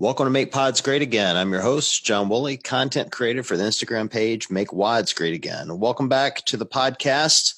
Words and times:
Welcome 0.00 0.26
to 0.26 0.30
Make 0.30 0.52
Pods 0.52 0.80
Great 0.80 1.02
Again. 1.02 1.36
I'm 1.36 1.50
your 1.50 1.60
host, 1.60 2.04
John 2.04 2.28
Woolley, 2.28 2.56
content 2.56 3.10
creator 3.10 3.42
for 3.42 3.56
the 3.56 3.64
Instagram 3.64 4.08
page 4.08 4.48
Make 4.48 4.68
WODs 4.68 5.12
Great 5.12 5.34
Again. 5.34 5.76
Welcome 5.76 6.08
back 6.08 6.44
to 6.44 6.56
the 6.56 6.64
podcast. 6.64 7.56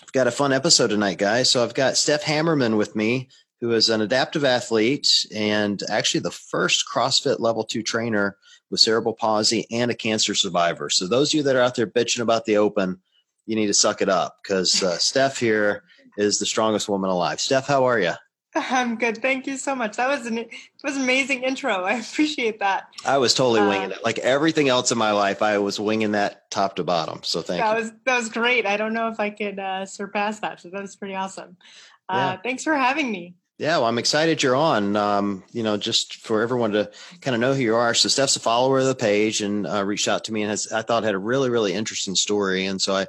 We've 0.00 0.12
got 0.12 0.28
a 0.28 0.30
fun 0.30 0.52
episode 0.52 0.90
tonight, 0.90 1.18
guys. 1.18 1.50
So 1.50 1.64
I've 1.64 1.74
got 1.74 1.96
Steph 1.96 2.22
Hammerman 2.22 2.76
with 2.76 2.94
me, 2.94 3.30
who 3.60 3.72
is 3.72 3.88
an 3.88 4.00
adaptive 4.00 4.44
athlete 4.44 5.26
and 5.34 5.82
actually 5.90 6.20
the 6.20 6.30
first 6.30 6.84
CrossFit 6.88 7.40
level 7.40 7.64
two 7.64 7.82
trainer 7.82 8.36
with 8.70 8.78
cerebral 8.78 9.14
palsy 9.14 9.66
and 9.72 9.90
a 9.90 9.96
cancer 9.96 10.36
survivor. 10.36 10.88
So 10.88 11.08
those 11.08 11.34
of 11.34 11.38
you 11.38 11.42
that 11.42 11.56
are 11.56 11.62
out 11.62 11.74
there 11.74 11.88
bitching 11.88 12.20
about 12.20 12.44
the 12.44 12.58
open, 12.58 13.00
you 13.46 13.56
need 13.56 13.66
to 13.66 13.74
suck 13.74 14.00
it 14.00 14.08
up 14.08 14.36
because 14.40 14.84
uh, 14.84 14.98
Steph 14.98 15.40
here 15.40 15.82
is 16.16 16.38
the 16.38 16.46
strongest 16.46 16.88
woman 16.88 17.10
alive. 17.10 17.40
Steph, 17.40 17.66
how 17.66 17.86
are 17.86 17.98
you? 17.98 18.12
I'm 18.54 18.96
good. 18.96 19.22
Thank 19.22 19.46
you 19.46 19.56
so 19.56 19.74
much. 19.76 19.96
That 19.96 20.08
was 20.08 20.26
an 20.26 20.38
it 20.38 20.50
was 20.82 20.96
an 20.96 21.02
amazing 21.02 21.42
intro. 21.44 21.84
I 21.84 21.94
appreciate 21.94 22.58
that. 22.60 22.88
I 23.04 23.18
was 23.18 23.34
totally 23.34 23.60
winging 23.60 23.92
uh, 23.92 23.96
it. 23.96 24.04
Like 24.04 24.18
everything 24.18 24.68
else 24.68 24.90
in 24.90 24.98
my 24.98 25.12
life, 25.12 25.40
I 25.42 25.58
was 25.58 25.78
winging 25.78 26.12
that 26.12 26.50
top 26.50 26.76
to 26.76 26.84
bottom. 26.84 27.20
So 27.22 27.42
thank 27.42 27.62
that 27.62 27.76
you. 27.76 27.82
was 27.82 27.92
that 28.06 28.16
was 28.16 28.28
great. 28.28 28.66
I 28.66 28.76
don't 28.76 28.92
know 28.92 29.08
if 29.08 29.20
I 29.20 29.30
could 29.30 29.58
uh, 29.58 29.86
surpass 29.86 30.40
that. 30.40 30.60
So 30.60 30.70
that 30.70 30.82
was 30.82 30.96
pretty 30.96 31.14
awesome. 31.14 31.56
Uh, 32.08 32.34
yeah. 32.34 32.36
Thanks 32.42 32.64
for 32.64 32.74
having 32.74 33.10
me. 33.10 33.34
Yeah, 33.60 33.76
well, 33.76 33.88
I'm 33.88 33.98
excited 33.98 34.42
you're 34.42 34.56
on. 34.56 34.96
Um, 34.96 35.44
you 35.52 35.62
know, 35.62 35.76
just 35.76 36.16
for 36.16 36.40
everyone 36.40 36.72
to 36.72 36.90
kind 37.20 37.34
of 37.34 37.42
know 37.42 37.52
who 37.52 37.60
you 37.60 37.76
are. 37.76 37.92
So 37.92 38.08
Steph's 38.08 38.34
a 38.36 38.40
follower 38.40 38.78
of 38.78 38.86
the 38.86 38.94
page 38.94 39.42
and 39.42 39.66
uh, 39.66 39.84
reached 39.84 40.08
out 40.08 40.24
to 40.24 40.32
me 40.32 40.40
and 40.40 40.50
has, 40.50 40.72
I 40.72 40.80
thought 40.80 41.04
had 41.04 41.14
a 41.14 41.18
really, 41.18 41.50
really 41.50 41.74
interesting 41.74 42.14
story. 42.14 42.64
And 42.64 42.80
so 42.80 42.96
I, 42.96 43.02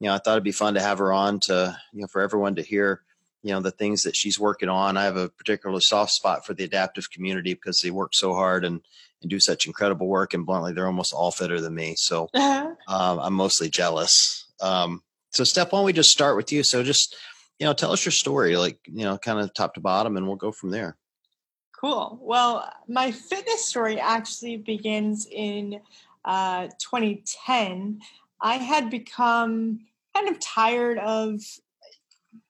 you 0.00 0.08
know, 0.08 0.14
I 0.14 0.18
thought 0.18 0.32
it'd 0.32 0.44
be 0.44 0.52
fun 0.52 0.74
to 0.74 0.82
have 0.82 0.98
her 0.98 1.10
on 1.10 1.40
to, 1.40 1.74
you 1.94 2.02
know, 2.02 2.06
for 2.06 2.20
everyone 2.20 2.56
to 2.56 2.62
hear, 2.62 3.00
you 3.44 3.52
know, 3.52 3.60
the 3.60 3.70
things 3.70 4.02
that 4.04 4.16
she's 4.16 4.40
working 4.40 4.70
on. 4.70 4.96
I 4.96 5.04
have 5.04 5.18
a 5.18 5.28
particular 5.28 5.78
soft 5.78 6.12
spot 6.12 6.46
for 6.46 6.54
the 6.54 6.64
adaptive 6.64 7.10
community 7.10 7.52
because 7.52 7.82
they 7.82 7.90
work 7.90 8.14
so 8.14 8.32
hard 8.32 8.64
and, 8.64 8.80
and 9.20 9.30
do 9.30 9.38
such 9.38 9.66
incredible 9.66 10.06
work. 10.06 10.32
And 10.32 10.46
bluntly, 10.46 10.72
they're 10.72 10.86
almost 10.86 11.12
all 11.12 11.30
fitter 11.30 11.60
than 11.60 11.74
me. 11.74 11.94
So 11.94 12.30
uh-huh. 12.32 12.74
um, 12.88 13.18
I'm 13.18 13.34
mostly 13.34 13.68
jealous. 13.68 14.46
Um, 14.62 15.02
so 15.30 15.44
Steph, 15.44 15.72
why 15.72 15.78
don't 15.78 15.84
we 15.84 15.92
just 15.92 16.10
start 16.10 16.36
with 16.36 16.52
you? 16.52 16.62
So 16.62 16.82
just, 16.82 17.16
you 17.58 17.66
know, 17.66 17.74
tell 17.74 17.92
us 17.92 18.02
your 18.02 18.12
story, 18.12 18.56
like, 18.56 18.78
you 18.86 19.04
know, 19.04 19.18
kind 19.18 19.38
of 19.38 19.52
top 19.52 19.74
to 19.74 19.80
bottom, 19.80 20.16
and 20.16 20.26
we'll 20.26 20.36
go 20.36 20.50
from 20.50 20.70
there. 20.70 20.96
Cool. 21.78 22.18
Well, 22.22 22.72
my 22.88 23.12
fitness 23.12 23.66
story 23.66 24.00
actually 24.00 24.56
begins 24.56 25.26
in 25.30 25.80
uh, 26.24 26.68
2010. 26.78 28.00
I 28.40 28.54
had 28.54 28.88
become 28.88 29.80
kind 30.16 30.30
of 30.30 30.40
tired 30.40 30.98
of 30.98 31.42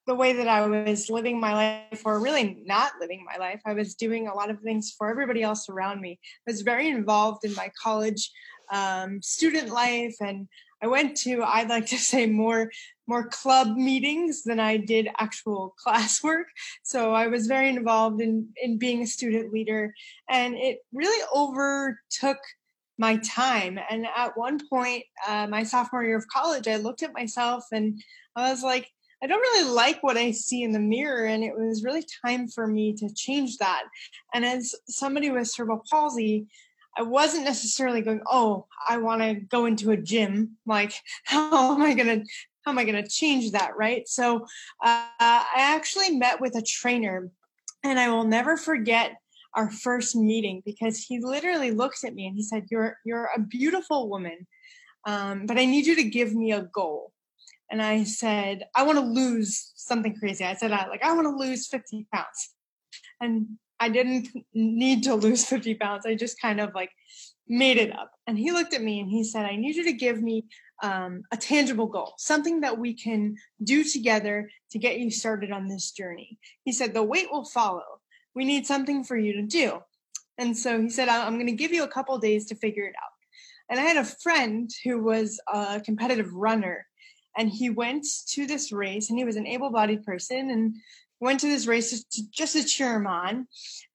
the 0.06 0.14
way 0.14 0.34
that 0.34 0.48
I 0.48 0.66
was 0.66 1.08
living 1.08 1.40
my 1.40 1.54
life, 1.54 2.02
or 2.04 2.20
really 2.20 2.62
not 2.64 2.92
living 3.00 3.24
my 3.24 3.38
life. 3.38 3.60
I 3.64 3.72
was 3.72 3.94
doing 3.94 4.28
a 4.28 4.34
lot 4.34 4.50
of 4.50 4.60
things 4.60 4.94
for 4.96 5.10
everybody 5.10 5.42
else 5.42 5.68
around 5.68 6.00
me. 6.00 6.18
I 6.46 6.50
was 6.50 6.62
very 6.62 6.88
involved 6.88 7.44
in 7.44 7.54
my 7.54 7.70
college 7.82 8.30
um, 8.72 9.22
student 9.22 9.70
life, 9.70 10.16
and 10.20 10.48
I 10.82 10.86
went 10.86 11.16
to, 11.18 11.42
I'd 11.42 11.68
like 11.68 11.86
to 11.86 11.98
say, 12.10 12.26
more 12.26 12.70
more 13.06 13.28
club 13.28 13.76
meetings 13.76 14.42
than 14.44 14.60
I 14.60 14.76
did 14.76 15.08
actual 15.18 15.74
classwork. 15.86 16.44
So 16.82 17.12
I 17.12 17.26
was 17.26 17.46
very 17.46 17.68
involved 17.68 18.20
in, 18.20 18.48
in 18.62 18.78
being 18.78 19.02
a 19.02 19.06
student 19.06 19.52
leader 19.52 19.94
and 20.28 20.54
it 20.54 20.78
really 20.92 21.22
overtook 21.34 22.38
my 22.96 23.16
time. 23.18 23.78
And 23.90 24.06
at 24.16 24.36
one 24.36 24.60
point, 24.68 25.04
uh, 25.26 25.46
my 25.48 25.64
sophomore 25.64 26.04
year 26.04 26.16
of 26.16 26.28
college, 26.28 26.68
I 26.68 26.76
looked 26.76 27.02
at 27.02 27.12
myself 27.12 27.64
and 27.72 28.00
I 28.36 28.50
was 28.50 28.62
like, 28.62 28.88
I 29.24 29.26
don't 29.26 29.40
really 29.40 29.70
like 29.70 30.02
what 30.02 30.18
I 30.18 30.32
see 30.32 30.62
in 30.62 30.72
the 30.72 30.78
mirror. 30.78 31.24
And 31.24 31.42
it 31.42 31.56
was 31.56 31.82
really 31.82 32.04
time 32.24 32.46
for 32.46 32.66
me 32.66 32.92
to 32.92 33.08
change 33.14 33.56
that. 33.56 33.84
And 34.34 34.44
as 34.44 34.74
somebody 34.86 35.30
with 35.30 35.48
cerebral 35.48 35.82
palsy, 35.90 36.46
I 36.94 37.02
wasn't 37.02 37.44
necessarily 37.44 38.02
going, 38.02 38.20
oh, 38.30 38.66
I 38.86 38.98
want 38.98 39.22
to 39.22 39.34
go 39.34 39.64
into 39.64 39.92
a 39.92 39.96
gym. 39.96 40.58
Like, 40.66 40.92
how 41.24 41.74
am 41.74 41.80
I 41.80 41.94
going 41.94 42.20
to 42.20 42.26
how 42.66 42.70
am 42.70 42.78
I 42.78 42.84
going 42.84 43.02
to 43.02 43.08
change 43.08 43.52
that? 43.52 43.72
Right. 43.78 44.06
So 44.08 44.42
uh, 44.82 45.08
I 45.20 45.46
actually 45.56 46.16
met 46.16 46.40
with 46.40 46.54
a 46.54 46.62
trainer 46.62 47.30
and 47.82 47.98
I 47.98 48.10
will 48.10 48.24
never 48.24 48.56
forget 48.58 49.16
our 49.54 49.70
first 49.70 50.16
meeting 50.16 50.62
because 50.66 50.98
he 50.98 51.18
literally 51.20 51.70
looked 51.70 52.04
at 52.04 52.14
me 52.14 52.26
and 52.26 52.36
he 52.36 52.42
said, 52.42 52.64
you're, 52.70 52.96
you're 53.04 53.28
a 53.36 53.40
beautiful 53.40 54.08
woman. 54.08 54.46
Um, 55.06 55.44
but 55.46 55.58
I 55.58 55.66
need 55.66 55.86
you 55.86 55.96
to 55.96 56.04
give 56.04 56.34
me 56.34 56.52
a 56.52 56.62
goal. 56.62 57.12
And 57.74 57.82
I 57.82 58.04
said, 58.04 58.68
I 58.76 58.84
want 58.84 58.98
to 58.98 59.04
lose 59.04 59.72
something 59.74 60.14
crazy. 60.14 60.44
I 60.44 60.54
said, 60.54 60.70
I 60.70 60.86
like, 60.86 61.02
I 61.02 61.12
want 61.12 61.26
to 61.26 61.36
lose 61.36 61.66
50 61.66 62.06
pounds. 62.14 62.54
And 63.20 63.48
I 63.80 63.88
didn't 63.88 64.28
need 64.54 65.02
to 65.02 65.16
lose 65.16 65.44
50 65.48 65.74
pounds. 65.74 66.06
I 66.06 66.14
just 66.14 66.40
kind 66.40 66.60
of 66.60 66.72
like 66.72 66.92
made 67.48 67.78
it 67.78 67.92
up. 67.92 68.12
And 68.28 68.38
he 68.38 68.52
looked 68.52 68.74
at 68.74 68.82
me 68.84 69.00
and 69.00 69.10
he 69.10 69.24
said, 69.24 69.44
I 69.44 69.56
need 69.56 69.74
you 69.74 69.82
to 69.86 69.92
give 69.92 70.22
me 70.22 70.44
um, 70.84 71.24
a 71.32 71.36
tangible 71.36 71.86
goal, 71.86 72.14
something 72.16 72.60
that 72.60 72.78
we 72.78 72.94
can 72.94 73.34
do 73.64 73.82
together 73.82 74.48
to 74.70 74.78
get 74.78 75.00
you 75.00 75.10
started 75.10 75.50
on 75.50 75.66
this 75.66 75.90
journey. 75.90 76.38
He 76.62 76.70
said, 76.70 76.94
The 76.94 77.02
weight 77.02 77.32
will 77.32 77.44
follow. 77.44 77.82
We 78.36 78.44
need 78.44 78.68
something 78.68 79.02
for 79.02 79.16
you 79.16 79.32
to 79.32 79.42
do. 79.42 79.80
And 80.38 80.56
so 80.56 80.80
he 80.80 80.90
said, 80.90 81.08
I'm 81.08 81.34
going 81.34 81.48
to 81.48 81.52
give 81.52 81.72
you 81.72 81.82
a 81.82 81.88
couple 81.88 82.16
days 82.18 82.46
to 82.46 82.54
figure 82.54 82.84
it 82.84 82.94
out. 83.02 83.10
And 83.68 83.80
I 83.80 83.82
had 83.82 83.96
a 83.96 84.04
friend 84.04 84.70
who 84.84 85.02
was 85.02 85.40
a 85.52 85.80
competitive 85.80 86.32
runner, 86.32 86.86
and 87.36 87.50
he 87.50 87.70
went 87.70 88.06
to 88.28 88.46
this 88.46 88.72
race, 88.72 89.10
and 89.10 89.18
he 89.18 89.24
was 89.24 89.36
an 89.36 89.46
able 89.46 89.70
bodied 89.70 90.04
person, 90.04 90.50
and 90.50 90.76
went 91.20 91.40
to 91.40 91.48
this 91.48 91.66
race 91.66 92.04
to, 92.04 92.30
just 92.30 92.54
to 92.54 92.64
cheer 92.64 92.96
him 92.96 93.06
on. 93.06 93.46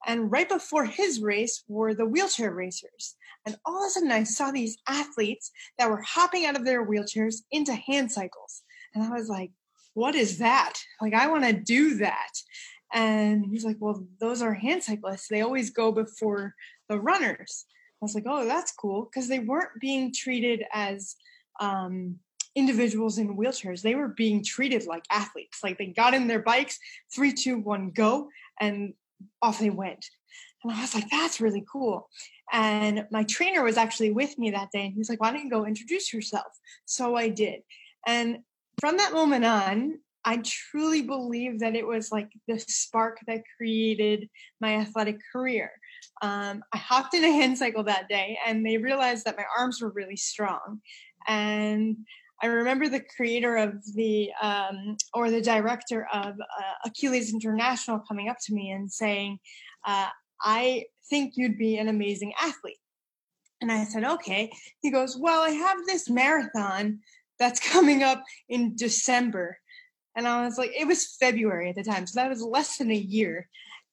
And 0.07 0.31
right 0.31 0.49
before 0.49 0.85
his 0.85 1.21
race 1.21 1.63
were 1.67 1.93
the 1.93 2.05
wheelchair 2.05 2.51
racers. 2.51 3.15
And 3.45 3.55
all 3.65 3.83
of 3.83 3.87
a 3.87 3.89
sudden, 3.91 4.11
I 4.11 4.23
saw 4.23 4.51
these 4.51 4.77
athletes 4.87 5.51
that 5.77 5.89
were 5.89 6.01
hopping 6.01 6.45
out 6.45 6.55
of 6.55 6.65
their 6.65 6.85
wheelchairs 6.85 7.41
into 7.51 7.73
hand 7.73 8.11
cycles. 8.11 8.63
And 8.93 9.03
I 9.03 9.09
was 9.09 9.29
like, 9.29 9.51
what 9.93 10.15
is 10.15 10.39
that? 10.39 10.73
Like, 11.01 11.13
I 11.13 11.27
want 11.27 11.43
to 11.43 11.53
do 11.53 11.95
that. 11.97 12.31
And 12.93 13.45
he's 13.45 13.65
like, 13.65 13.77
well, 13.79 14.03
those 14.19 14.41
are 14.41 14.53
hand 14.53 14.83
cyclists. 14.83 15.27
They 15.27 15.41
always 15.41 15.69
go 15.69 15.91
before 15.91 16.55
the 16.87 16.99
runners. 16.99 17.65
I 18.01 18.05
was 18.05 18.15
like, 18.15 18.25
oh, 18.27 18.45
that's 18.45 18.71
cool. 18.71 19.03
Because 19.03 19.27
they 19.27 19.39
weren't 19.39 19.79
being 19.79 20.13
treated 20.13 20.63
as 20.73 21.15
um, 21.59 22.15
individuals 22.55 23.17
in 23.17 23.37
wheelchairs. 23.37 23.81
They 23.81 23.95
were 23.95 24.09
being 24.09 24.43
treated 24.43 24.85
like 24.85 25.03
athletes. 25.11 25.59
Like 25.63 25.77
they 25.77 25.87
got 25.87 26.13
in 26.13 26.27
their 26.27 26.41
bikes, 26.41 26.77
three, 27.13 27.33
two, 27.33 27.57
one, 27.59 27.91
go, 27.91 28.29
and 28.59 28.93
off 29.41 29.59
they 29.59 29.69
went. 29.69 30.05
And 30.63 30.73
I 30.73 30.81
was 30.81 30.93
like, 30.93 31.09
that's 31.09 31.39
really 31.39 31.63
cool. 31.71 32.09
And 32.51 33.05
my 33.11 33.23
trainer 33.23 33.63
was 33.63 33.77
actually 33.77 34.11
with 34.11 34.37
me 34.37 34.51
that 34.51 34.71
day. 34.71 34.85
And 34.85 34.93
he 34.93 34.99
was 34.99 35.09
like, 35.09 35.21
why 35.21 35.31
don't 35.31 35.43
you 35.43 35.49
go 35.49 35.65
introduce 35.65 36.11
yourself? 36.11 36.47
So 36.85 37.15
I 37.15 37.29
did. 37.29 37.61
And 38.07 38.39
from 38.79 38.97
that 38.97 39.13
moment 39.13 39.45
on, 39.45 39.99
I 40.25 40.41
truly 40.43 41.01
believe 41.01 41.59
that 41.59 41.75
it 41.75 41.87
was 41.87 42.11
like 42.11 42.29
the 42.47 42.59
spark 42.59 43.19
that 43.27 43.43
created 43.57 44.29
my 44.59 44.75
athletic 44.75 45.19
career. 45.31 45.71
Um, 46.21 46.61
I 46.73 46.77
hopped 46.77 47.13
in 47.13 47.23
a 47.23 47.31
hand 47.31 47.57
cycle 47.57 47.83
that 47.85 48.09
day 48.09 48.37
and 48.45 48.65
they 48.65 48.77
realized 48.77 49.25
that 49.25 49.37
my 49.37 49.45
arms 49.57 49.81
were 49.81 49.91
really 49.91 50.17
strong. 50.17 50.81
And 51.27 51.97
I 52.41 52.47
remember 52.47 52.87
the 52.87 53.01
creator 53.01 53.57
of 53.57 53.73
the, 53.95 54.29
um, 54.41 54.97
or 55.13 55.29
the 55.29 55.41
director 55.41 56.07
of 56.13 56.27
uh, 56.27 56.73
Achilles 56.85 57.33
International 57.33 57.99
coming 57.99 58.29
up 58.29 58.37
to 58.45 58.53
me 58.53 58.71
and 58.71 58.91
saying, 58.91 59.39
uh, 59.85 60.07
I 60.41 60.85
think 61.09 61.33
you'd 61.35 61.57
be 61.57 61.77
an 61.77 61.87
amazing 61.87 62.33
athlete. 62.41 62.79
And 63.61 63.71
I 63.71 63.83
said, 63.83 64.05
okay. 64.05 64.51
He 64.81 64.91
goes, 64.91 65.17
well, 65.17 65.41
I 65.41 65.49
have 65.49 65.85
this 65.85 66.09
marathon 66.09 66.99
that's 67.39 67.59
coming 67.71 68.03
up 68.03 68.23
in 68.47 68.75
December. 68.75 69.59
And 70.15 70.27
I 70.27 70.45
was 70.45 70.57
like, 70.57 70.71
it 70.77 70.87
was 70.87 71.15
February 71.19 71.69
at 71.69 71.75
the 71.75 71.83
time. 71.83 72.07
So 72.07 72.19
that 72.19 72.29
was 72.29 72.41
less 72.41 72.77
than 72.77 72.91
a 72.91 72.95
year. 72.95 73.47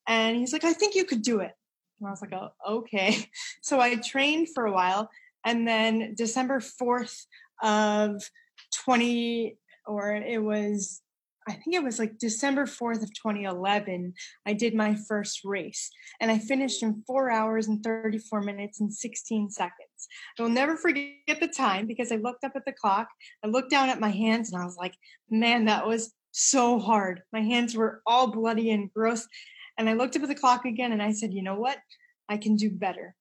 And 0.07 0.37
he's 0.37 0.53
like, 0.53 0.65
I 0.65 0.73
think 0.73 0.95
you 0.95 1.05
could 1.05 1.23
do 1.23 1.41
it. 1.41 1.53
And 2.01 2.09
I 2.09 2.10
was 2.10 2.21
like, 2.21 2.33
oh, 2.33 2.51
okay. 2.69 3.28
So 3.63 3.81
I 3.81 3.97
trained 3.97 4.48
for 4.54 4.66
a 4.66 4.72
while. 4.72 5.10
And 5.45 5.66
then 5.66 6.15
December 6.16 6.60
4th 6.60 7.27
of 7.63 8.23
20, 8.85 9.57
or 9.87 10.15
it 10.15 10.43
was 10.43 11.03
I 11.49 11.53
think 11.53 11.77
it 11.77 11.83
was 11.83 11.99
like 11.99 12.19
December 12.19 12.65
4th 12.67 13.03
of 13.05 13.15
2011, 13.15 14.15
I 14.47 14.53
did 14.53 14.75
my 14.75 14.97
first 15.09 15.43
race 15.45 15.91
and 16.21 16.31
I 16.31 16.39
finished 16.39 16.83
in 16.83 17.05
four 17.07 17.31
hours 17.31 17.69
and 17.69 17.83
34 17.85 18.41
minutes 18.41 18.81
and 18.81 18.93
16 18.93 19.51
seconds. 19.51 20.09
I 20.39 20.43
will 20.43 20.51
never 20.51 20.77
forget 20.77 21.39
the 21.41 21.47
time 21.47 21.87
because 21.87 22.11
I 22.11 22.17
looked 22.17 22.43
up 22.43 22.53
at 22.57 22.65
the 22.65 22.73
clock, 22.73 23.09
I 23.45 23.49
looked 23.49 23.71
down 23.71 23.91
at 23.91 24.01
my 24.01 24.11
hands 24.11 24.53
and 24.53 24.61
I 24.61 24.65
was 24.65 24.77
like, 24.77 24.95
man, 25.31 25.67
that 25.67 25.87
was 25.87 26.13
so 26.33 26.81
hard. 26.81 27.23
My 27.33 27.41
hands 27.41 27.77
were 27.77 28.03
all 28.07 28.27
bloody 28.27 28.73
and 28.73 28.93
gross. 28.93 29.27
And 29.79 29.89
I 29.89 29.93
looked 29.93 30.17
up 30.17 30.23
at 30.23 30.29
the 30.29 30.35
clock 30.35 30.65
again 30.65 30.93
and 30.93 31.03
I 31.03 31.13
said, 31.13 31.33
you 31.33 31.43
know 31.43 31.57
what? 31.57 31.79
I 32.29 32.39
can 32.39 32.57
do 32.57 32.71
better. 32.71 33.15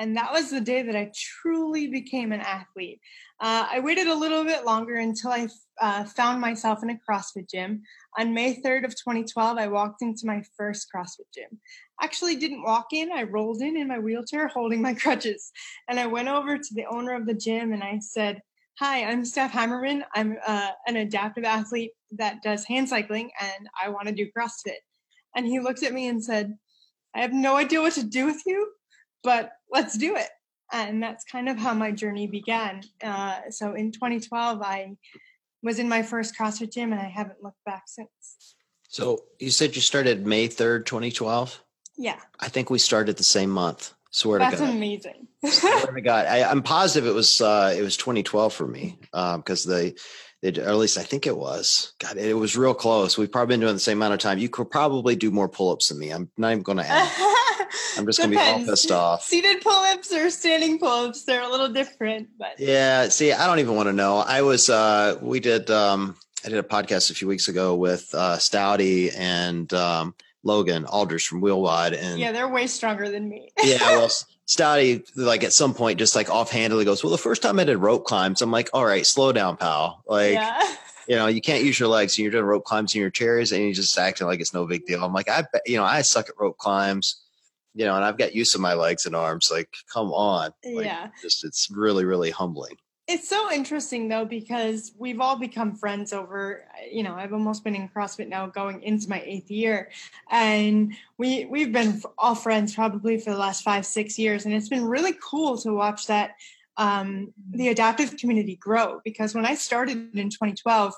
And 0.00 0.16
that 0.16 0.32
was 0.32 0.48
the 0.48 0.62
day 0.62 0.80
that 0.80 0.96
I 0.96 1.12
truly 1.14 1.86
became 1.86 2.32
an 2.32 2.40
athlete. 2.40 3.00
Uh, 3.38 3.66
I 3.70 3.80
waited 3.80 4.06
a 4.06 4.14
little 4.14 4.44
bit 4.44 4.64
longer 4.64 4.96
until 4.96 5.30
I 5.30 5.46
uh, 5.78 6.04
found 6.04 6.40
myself 6.40 6.82
in 6.82 6.88
a 6.88 6.98
CrossFit 7.06 7.50
gym. 7.50 7.82
On 8.18 8.32
May 8.32 8.62
3rd 8.62 8.86
of 8.86 8.92
2012, 8.92 9.58
I 9.58 9.66
walked 9.68 10.00
into 10.00 10.22
my 10.24 10.42
first 10.56 10.88
CrossFit 10.92 11.28
gym. 11.34 11.60
Actually, 12.00 12.36
didn't 12.36 12.62
walk 12.62 12.86
in. 12.94 13.12
I 13.12 13.24
rolled 13.24 13.60
in 13.60 13.76
in 13.76 13.88
my 13.88 13.98
wheelchair 13.98 14.48
holding 14.48 14.80
my 14.80 14.94
crutches. 15.02 15.52
And 15.86 16.00
I 16.00 16.06
went 16.06 16.28
over 16.28 16.56
to 16.56 16.74
the 16.74 16.86
owner 16.86 17.14
of 17.14 17.26
the 17.26 17.34
gym 17.34 17.74
and 17.74 17.82
I 17.84 17.98
said, 18.00 18.40
Hi, 18.78 19.04
I'm 19.04 19.26
Steph 19.26 19.52
Hammerman. 19.52 20.02
I'm 20.14 20.38
uh, 20.46 20.70
an 20.86 20.96
adaptive 20.96 21.44
athlete 21.44 21.90
that 22.12 22.42
does 22.42 22.64
hand 22.64 22.88
cycling 22.88 23.30
and 23.38 23.68
I 23.82 23.90
want 23.90 24.08
to 24.08 24.14
do 24.14 24.30
CrossFit. 24.34 24.80
And 25.36 25.44
he 25.44 25.60
looked 25.60 25.82
at 25.82 25.92
me 25.92 26.08
and 26.08 26.24
said, 26.24 26.54
I 27.14 27.20
have 27.20 27.34
no 27.34 27.56
idea 27.56 27.82
what 27.82 27.92
to 27.94 28.02
do 28.02 28.24
with 28.24 28.40
you, 28.46 28.72
but 29.22 29.52
let's 29.70 29.96
do 29.96 30.16
it 30.16 30.28
and 30.72 31.02
that's 31.02 31.24
kind 31.24 31.48
of 31.48 31.58
how 31.58 31.74
my 31.74 31.90
journey 31.90 32.26
began. 32.26 32.82
Uh, 33.02 33.50
so 33.50 33.74
in 33.74 33.92
2012, 33.92 34.62
I 34.62 34.96
was 35.62 35.78
in 35.78 35.88
my 35.88 36.02
first 36.02 36.36
CrossFit 36.38 36.72
gym, 36.72 36.92
and 36.92 37.00
I 37.00 37.08
haven't 37.08 37.42
looked 37.42 37.62
back 37.64 37.84
since. 37.86 38.54
So 38.88 39.24
you 39.38 39.50
said 39.50 39.76
you 39.76 39.82
started 39.82 40.26
May 40.26 40.48
3rd, 40.48 40.86
2012. 40.86 41.62
Yeah, 41.96 42.18
I 42.38 42.48
think 42.48 42.70
we 42.70 42.78
started 42.78 43.16
the 43.16 43.24
same 43.24 43.50
month. 43.50 43.92
Swear 44.10 44.38
that's 44.38 44.56
to 44.56 44.58
God. 44.58 44.66
That's 44.66 44.76
amazing. 44.76 45.28
Swear 45.44 45.94
to 45.94 46.00
God, 46.00 46.26
I, 46.26 46.50
am 46.50 46.62
positive 46.62 47.08
it 47.08 47.14
was 47.14 47.40
uh, 47.40 47.74
it 47.76 47.82
was 47.82 47.96
2012 47.96 48.52
for 48.52 48.66
me 48.66 48.98
because 49.12 49.66
um, 49.66 49.72
they. 49.72 49.94
It, 50.42 50.56
or 50.56 50.70
at 50.70 50.76
least 50.76 50.96
I 50.96 51.02
think 51.02 51.26
it 51.26 51.36
was. 51.36 51.92
God, 51.98 52.16
it 52.16 52.32
was 52.32 52.56
real 52.56 52.72
close. 52.72 53.18
We've 53.18 53.30
probably 53.30 53.52
been 53.52 53.60
doing 53.60 53.74
the 53.74 53.78
same 53.78 53.98
amount 53.98 54.14
of 54.14 54.20
time. 54.20 54.38
You 54.38 54.48
could 54.48 54.70
probably 54.70 55.14
do 55.14 55.30
more 55.30 55.50
pull-ups 55.50 55.88
than 55.88 55.98
me. 55.98 56.08
I'm 56.08 56.30
not 56.38 56.52
even 56.52 56.62
going 56.62 56.78
to 56.78 56.86
ask. 56.86 57.20
I'm 57.96 58.06
just 58.06 58.18
going 58.18 58.30
to 58.30 58.36
be 58.36 58.42
all 58.42 58.64
pissed 58.64 58.90
off. 58.90 59.22
Seated 59.22 59.62
pull-ups 59.62 60.12
or 60.12 60.30
standing 60.30 60.78
pull-ups, 60.78 61.24
they're 61.24 61.42
a 61.42 61.48
little 61.48 61.68
different, 61.68 62.28
but 62.38 62.58
yeah. 62.58 63.08
See, 63.08 63.32
I 63.32 63.46
don't 63.46 63.58
even 63.58 63.76
want 63.76 63.88
to 63.88 63.92
know. 63.92 64.18
I 64.18 64.42
was, 64.42 64.68
uh, 64.70 65.18
we 65.20 65.40
did, 65.40 65.70
um, 65.70 66.16
I 66.44 66.48
did 66.48 66.58
a 66.58 66.62
podcast 66.62 67.10
a 67.10 67.14
few 67.14 67.28
weeks 67.28 67.48
ago 67.48 67.76
with 67.76 68.08
uh, 68.14 68.36
Stouty 68.36 69.12
and 69.16 69.72
um, 69.74 70.14
Logan 70.42 70.86
Aldridge 70.86 71.26
from 71.26 71.42
WheelWOD, 71.42 71.98
and 72.00 72.18
yeah, 72.18 72.32
they're 72.32 72.48
way 72.48 72.66
stronger 72.66 73.10
than 73.10 73.28
me. 73.28 73.52
yeah, 73.62 73.78
well, 73.80 74.08
Stouty 74.46 75.06
like 75.16 75.44
at 75.44 75.52
some 75.52 75.74
point 75.74 75.98
just 75.98 76.16
like 76.16 76.30
offhandedly 76.30 76.84
goes, 76.84 77.04
"Well, 77.04 77.10
the 77.10 77.18
first 77.18 77.42
time 77.42 77.58
I 77.58 77.64
did 77.64 77.76
rope 77.76 78.04
climbs, 78.04 78.40
I'm 78.42 78.50
like, 78.50 78.70
all 78.72 78.84
right, 78.84 79.06
slow 79.06 79.32
down, 79.32 79.56
pal. 79.56 80.02
Like, 80.06 80.34
yeah. 80.34 80.74
you 81.08 81.16
know, 81.16 81.26
you 81.26 81.40
can't 81.40 81.62
use 81.62 81.78
your 81.78 81.88
legs, 81.88 82.16
and 82.16 82.22
you're 82.22 82.32
doing 82.32 82.44
rope 82.44 82.64
climbs 82.64 82.94
in 82.94 83.00
your 83.00 83.10
chairs, 83.10 83.52
and 83.52 83.62
you're 83.62 83.74
just 83.74 83.98
acting 83.98 84.26
like 84.26 84.40
it's 84.40 84.54
no 84.54 84.66
big 84.66 84.86
deal. 84.86 85.04
I'm 85.04 85.12
like, 85.12 85.28
I, 85.28 85.44
you 85.66 85.76
know, 85.76 85.84
I 85.84 86.02
suck 86.02 86.28
at 86.28 86.34
rope 86.38 86.56
climbs 86.56 87.20
you 87.74 87.84
know, 87.84 87.94
and 87.94 88.04
I've 88.04 88.18
got 88.18 88.34
use 88.34 88.54
of 88.54 88.60
my 88.60 88.74
legs 88.74 89.06
and 89.06 89.14
arms. 89.14 89.48
Like, 89.50 89.68
come 89.92 90.12
on. 90.12 90.52
Like, 90.64 90.86
yeah. 90.86 91.08
Just, 91.22 91.44
it's 91.44 91.70
really, 91.70 92.04
really 92.04 92.30
humbling. 92.30 92.76
It's 93.06 93.28
so 93.28 93.50
interesting 93.50 94.08
though, 94.08 94.24
because 94.24 94.92
we've 94.96 95.20
all 95.20 95.36
become 95.36 95.74
friends 95.74 96.12
over, 96.12 96.64
you 96.90 97.02
know, 97.02 97.14
I've 97.14 97.32
almost 97.32 97.64
been 97.64 97.74
in 97.74 97.88
CrossFit 97.88 98.28
now 98.28 98.46
going 98.46 98.82
into 98.82 99.08
my 99.08 99.20
eighth 99.24 99.50
year. 99.50 99.90
And 100.30 100.94
we, 101.18 101.44
we've 101.46 101.72
been 101.72 102.00
all 102.18 102.36
friends 102.36 102.74
probably 102.74 103.18
for 103.18 103.32
the 103.32 103.38
last 103.38 103.64
five, 103.64 103.84
six 103.84 104.16
years. 104.16 104.44
And 104.44 104.54
it's 104.54 104.68
been 104.68 104.84
really 104.84 105.14
cool 105.20 105.58
to 105.58 105.72
watch 105.72 106.06
that, 106.06 106.36
um, 106.76 107.34
the 107.50 107.68
adaptive 107.68 108.16
community 108.16 108.56
grow 108.56 109.00
because 109.04 109.34
when 109.34 109.44
I 109.44 109.54
started 109.54 110.16
in 110.16 110.30
2012, 110.30 110.94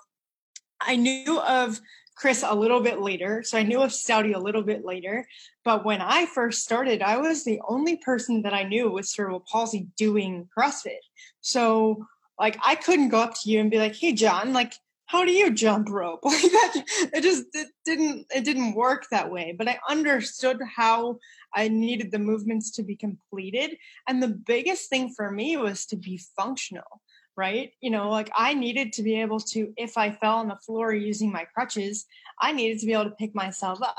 I 0.83 0.97
knew 0.97 1.41
of 1.41 1.81
Chris 2.15 2.45
a 2.47 2.55
little 2.55 2.81
bit 2.81 3.01
later. 3.01 3.43
So 3.43 3.59
I 3.59 3.63
knew 3.63 3.81
of 3.83 3.91
Stouty 3.91 4.35
a 4.35 4.39
little 4.39 4.63
bit 4.63 4.85
later. 4.85 5.27
But 5.65 5.85
when 5.85 6.01
I 6.01 6.27
first 6.27 6.63
started, 6.63 7.03
I 7.03 7.17
was 7.19 7.45
the 7.45 7.61
only 7.67 7.97
person 7.97 8.43
that 8.43 8.55
I 8.55 8.65
knew 8.65 8.91
with 8.91 9.07
cerebral 9.07 9.45
palsy 9.51 9.89
doing 9.97 10.49
CrossFit. 10.57 11.03
So 11.41 12.07
like 12.39 12.59
I 12.65 12.75
couldn't 12.75 13.11
go 13.11 13.21
up 13.21 13.35
to 13.43 13.51
you 13.51 13.61
and 13.61 13.71
be 13.71 13.79
like, 13.79 13.95
hey 13.95 14.13
John, 14.13 14.53
like 14.53 14.75
how 15.07 15.25
do 15.27 15.33
you 15.33 15.53
jump 15.53 15.91
rope? 15.91 16.21
Like 16.25 16.41
that 16.43 16.85
it 17.13 17.23
just 17.23 17.45
it 17.53 17.69
didn't 17.85 18.27
it 18.35 18.45
didn't 18.45 18.75
work 18.75 19.07
that 19.11 19.31
way. 19.31 19.55
But 19.57 19.69
I 19.69 19.79
understood 19.89 20.59
how 20.77 21.19
I 21.55 21.69
needed 21.69 22.11
the 22.11 22.19
movements 22.19 22.71
to 22.73 22.83
be 22.83 22.97
completed. 22.97 23.77
And 24.09 24.23
the 24.23 24.29
biggest 24.29 24.89
thing 24.89 25.13
for 25.15 25.31
me 25.31 25.57
was 25.57 25.87
to 25.87 25.97
be 25.97 26.21
functional 26.37 27.03
right? 27.37 27.73
You 27.81 27.91
know, 27.91 28.11
like 28.11 28.31
I 28.37 28.55
needed 28.55 28.93
to 28.95 29.03
be 29.03 29.21
able 29.21 29.41
to, 29.41 29.73
if 29.77 29.97
I 29.97 30.11
fell 30.11 30.37
on 30.37 30.49
the 30.49 30.57
floor 30.57 30.93
using 30.93 31.33
my 31.33 31.45
crutches, 31.55 32.07
I 32.41 32.53
needed 32.53 32.79
to 32.81 32.87
be 32.87 32.93
able 32.93 33.05
to 33.05 33.11
pick 33.11 33.35
myself 33.35 33.81
up. 33.83 33.97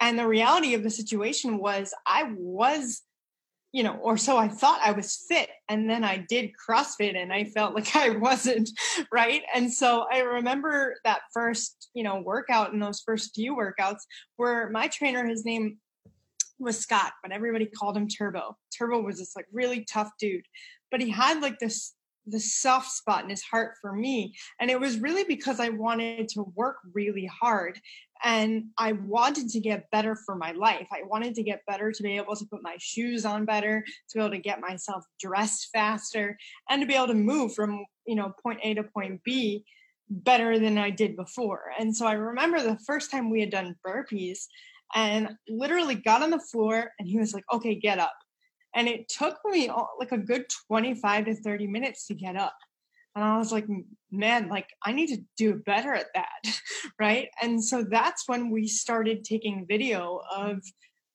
And 0.00 0.18
the 0.18 0.26
reality 0.26 0.74
of 0.74 0.82
the 0.82 0.90
situation 0.90 1.58
was 1.58 1.94
I 2.06 2.32
was, 2.36 3.02
you 3.72 3.82
know, 3.82 3.94
or 3.94 4.16
so 4.16 4.36
I 4.36 4.48
thought 4.48 4.80
I 4.82 4.92
was 4.92 5.24
fit. 5.28 5.48
And 5.68 5.88
then 5.88 6.04
I 6.04 6.24
did 6.28 6.52
CrossFit 6.52 7.16
and 7.16 7.32
I 7.32 7.44
felt 7.44 7.74
like 7.74 7.96
I 7.96 8.10
wasn't, 8.18 8.70
right? 9.12 9.42
And 9.54 9.72
so 9.72 10.06
I 10.12 10.20
remember 10.20 10.96
that 11.04 11.22
first, 11.32 11.88
you 11.94 12.04
know, 12.04 12.20
workout 12.20 12.72
and 12.72 12.82
those 12.82 13.00
first 13.00 13.34
few 13.34 13.56
workouts 13.56 14.00
where 14.36 14.70
my 14.70 14.88
trainer, 14.88 15.26
his 15.26 15.44
name 15.44 15.78
was 16.58 16.78
Scott, 16.78 17.12
but 17.22 17.32
everybody 17.32 17.66
called 17.66 17.96
him 17.96 18.08
Turbo. 18.08 18.56
Turbo 18.76 19.00
was 19.00 19.18
this 19.18 19.34
like 19.34 19.46
really 19.52 19.84
tough 19.84 20.10
dude, 20.20 20.46
but 20.90 21.00
he 21.00 21.10
had 21.10 21.40
like 21.40 21.58
this 21.58 21.94
the 22.26 22.40
soft 22.40 22.90
spot 22.90 23.24
in 23.24 23.30
his 23.30 23.42
heart 23.42 23.74
for 23.80 23.92
me. 23.92 24.34
And 24.60 24.70
it 24.70 24.80
was 24.80 24.98
really 24.98 25.24
because 25.24 25.60
I 25.60 25.68
wanted 25.68 26.28
to 26.30 26.44
work 26.54 26.76
really 26.92 27.26
hard 27.26 27.78
and 28.22 28.66
I 28.78 28.92
wanted 28.92 29.50
to 29.50 29.60
get 29.60 29.90
better 29.90 30.16
for 30.16 30.34
my 30.34 30.52
life. 30.52 30.86
I 30.92 31.02
wanted 31.04 31.34
to 31.34 31.42
get 31.42 31.66
better 31.66 31.92
to 31.92 32.02
be 32.02 32.16
able 32.16 32.36
to 32.36 32.46
put 32.46 32.62
my 32.62 32.76
shoes 32.78 33.24
on 33.26 33.44
better, 33.44 33.84
to 34.10 34.14
be 34.14 34.20
able 34.20 34.30
to 34.30 34.38
get 34.38 34.60
myself 34.60 35.04
dressed 35.20 35.68
faster, 35.72 36.38
and 36.70 36.80
to 36.80 36.86
be 36.86 36.94
able 36.94 37.08
to 37.08 37.14
move 37.14 37.54
from, 37.54 37.84
you 38.06 38.14
know, 38.14 38.32
point 38.42 38.60
A 38.62 38.74
to 38.74 38.82
point 38.82 39.20
B 39.24 39.64
better 40.08 40.58
than 40.58 40.78
I 40.78 40.90
did 40.90 41.16
before. 41.16 41.72
And 41.78 41.94
so 41.94 42.06
I 42.06 42.12
remember 42.12 42.62
the 42.62 42.78
first 42.86 43.10
time 43.10 43.30
we 43.30 43.40
had 43.40 43.50
done 43.50 43.76
burpees 43.86 44.46
and 44.94 45.30
literally 45.48 45.96
got 45.96 46.22
on 46.22 46.30
the 46.30 46.38
floor 46.38 46.92
and 46.98 47.08
he 47.08 47.18
was 47.18 47.34
like, 47.34 47.44
okay, 47.52 47.74
get 47.74 47.98
up. 47.98 48.14
And 48.74 48.88
it 48.88 49.08
took 49.08 49.38
me 49.44 49.70
like 49.98 50.12
a 50.12 50.18
good 50.18 50.46
25 50.68 51.26
to 51.26 51.34
30 51.34 51.66
minutes 51.66 52.06
to 52.08 52.14
get 52.14 52.36
up. 52.36 52.56
And 53.14 53.24
I 53.24 53.38
was 53.38 53.52
like, 53.52 53.66
man, 54.10 54.48
like 54.48 54.68
I 54.84 54.92
need 54.92 55.14
to 55.14 55.22
do 55.36 55.54
better 55.54 55.94
at 55.94 56.06
that. 56.14 56.58
right. 56.98 57.28
And 57.40 57.62
so 57.62 57.84
that's 57.88 58.24
when 58.26 58.50
we 58.50 58.66
started 58.66 59.24
taking 59.24 59.66
video 59.68 60.20
of 60.34 60.62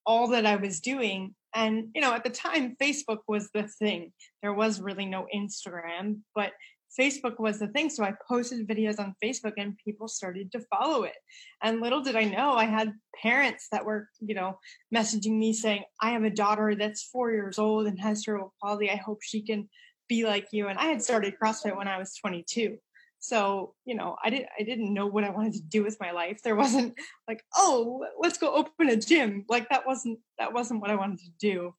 all 0.06 0.28
that 0.30 0.46
I 0.46 0.56
was 0.56 0.80
doing. 0.80 1.36
And, 1.54 1.90
you 1.94 2.02
know, 2.02 2.14
at 2.14 2.24
the 2.24 2.30
time, 2.30 2.78
Facebook 2.82 3.20
was 3.28 3.50
the 3.54 3.64
thing. 3.64 4.14
There 4.42 4.54
was 4.54 4.80
really 4.80 5.06
no 5.06 5.28
Instagram, 5.36 6.20
but 6.36 6.52
Facebook 6.98 7.40
was 7.40 7.60
the 7.60 7.68
thing. 7.68 7.90
So 7.90 8.04
I 8.04 8.14
posted 8.28 8.68
videos 8.68 9.00
on 9.00 9.16
Facebook 9.24 9.54
and 9.58 9.78
people 9.84 10.08
started 10.08 10.52
to 10.54 10.62
follow 10.72 11.04
it. 11.04 11.16
And 11.62 11.82
little 11.82 12.02
did 12.02 12.16
I 12.16 12.24
know, 12.24 12.54
I 12.54 12.66
had 12.66 12.94
parents 13.22 13.68
that 13.72 13.86
were, 13.86 14.10
you 14.20 14.36
know, 14.36 14.60
messaging 14.94 15.38
me 15.38 15.54
saying, 15.54 15.84
I 16.02 16.12
have 16.12 16.24
a 16.24 16.30
daughter 16.30 16.76
that's 16.76 17.04
four 17.04 17.32
years 17.32 17.60
old 17.60 17.88
and 17.88 18.00
has 18.00 18.24
cerebral 18.24 18.54
palsy. 18.62 18.90
I 18.90 18.96
hope 18.96 19.20
she 19.22 19.42
can 19.42 19.70
be 20.08 20.26
like 20.26 20.48
you. 20.52 20.68
And 20.68 20.80
I 20.80 20.86
had 20.86 21.02
started 21.02 21.36
CrossFit 21.42 21.78
when 21.78 21.88
I 21.88 21.98
was 21.98 22.16
22. 22.16 22.78
So, 23.20 23.76
you 23.86 23.96
know, 23.96 24.16
I 24.24 24.30
didn't 24.30 24.48
I 24.58 24.64
didn't 24.64 24.94
know 24.94 25.06
what 25.06 25.26
I 25.26 25.30
wanted 25.30 25.54
to 25.54 25.62
do 25.62 25.84
with 25.84 25.98
my 26.00 26.12
life. 26.12 26.40
There 26.42 26.56
wasn't 26.56 26.94
like, 27.28 27.44
oh, 27.56 28.06
let's 28.20 28.38
go 28.38 28.54
open 28.54 28.90
a 28.90 28.96
gym. 28.96 29.46
Like 29.50 29.68
that 29.70 29.86
wasn't 29.86 30.20
that 30.40 30.54
wasn't 30.54 30.82
what 30.82 30.90
I 30.90 30.96
wanted 30.96 31.20
to 31.20 31.32
do. 31.40 31.76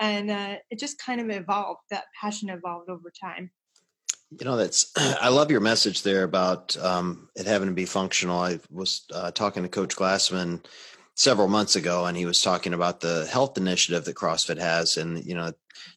And 0.00 0.30
uh, 0.30 0.56
it 0.70 0.78
just 0.78 0.98
kind 0.98 1.20
of 1.20 1.28
evolved. 1.30 1.80
That 1.90 2.04
passion 2.20 2.48
evolved 2.48 2.88
over 2.88 3.12
time. 3.22 3.50
You 4.30 4.44
know, 4.44 4.56
that's, 4.56 4.92
I 4.96 5.28
love 5.28 5.50
your 5.50 5.60
message 5.60 6.02
there 6.02 6.24
about 6.24 6.76
um, 6.78 7.28
it 7.34 7.46
having 7.46 7.68
to 7.68 7.74
be 7.74 7.86
functional. 7.86 8.38
I 8.38 8.60
was 8.70 9.04
uh, 9.12 9.30
talking 9.30 9.62
to 9.62 9.68
Coach 9.68 9.96
Glassman 9.96 10.64
several 11.14 11.48
months 11.48 11.76
ago, 11.76 12.06
and 12.06 12.16
he 12.16 12.26
was 12.26 12.42
talking 12.42 12.74
about 12.74 13.00
the 13.00 13.26
health 13.26 13.56
initiative 13.56 14.04
that 14.04 14.16
CrossFit 14.16 14.58
has. 14.58 14.96
And, 14.96 15.24
you 15.24 15.34
know, 15.34 15.52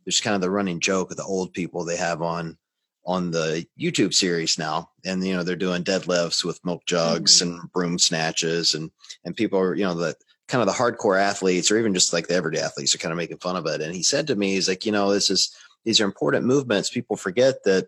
there's 0.06 0.22
kind 0.22 0.36
of 0.36 0.42
the 0.42 0.50
running 0.50 0.80
joke 0.80 1.12
of 1.12 1.18
the 1.18 1.24
old 1.24 1.54
people 1.54 1.86
they 1.86 1.98
have 1.98 2.22
on 2.22 2.58
on 3.06 3.32
the 3.32 3.66
YouTube 3.80 4.14
series 4.14 4.58
now. 4.58 4.90
And, 5.06 5.26
you 5.26 5.36
know, 5.36 5.44
they're 5.44 5.56
doing 5.56 5.84
deadlifts 5.84 6.44
with 6.44 6.64
milk 6.64 6.86
jugs 6.86 7.42
mm-hmm. 7.42 7.60
and 7.60 7.72
broom 7.72 7.98
snatches 7.98 8.76
and, 8.76 8.92
and 9.26 9.36
people 9.36 9.60
are, 9.60 9.74
you 9.74 9.84
know, 9.84 9.96
the 9.96 10.16
kind 10.48 10.62
of 10.62 10.68
the 10.68 10.80
hardcore 10.80 11.20
athletes 11.20 11.72
or 11.72 11.80
even 11.80 11.94
just 11.94 12.14
like 12.14 12.28
the 12.28 12.36
everyday 12.36 12.60
athletes 12.60 12.94
are 12.94 13.00
kind 13.00 13.12
of 13.12 13.18
making 13.18 13.38
fun 13.38 13.56
of 13.56 13.66
it. 13.66 13.82
And 13.82 13.96
he 13.96 14.04
said 14.04 14.28
to 14.28 14.36
me, 14.36 14.54
he's 14.54 14.68
like, 14.68 14.86
you 14.86 14.92
know, 14.92 15.12
this 15.12 15.30
is, 15.30 15.56
these 15.84 16.00
are 16.00 16.06
important 16.06 16.46
movements. 16.46 16.90
People 16.90 17.16
forget 17.16 17.64
that 17.64 17.88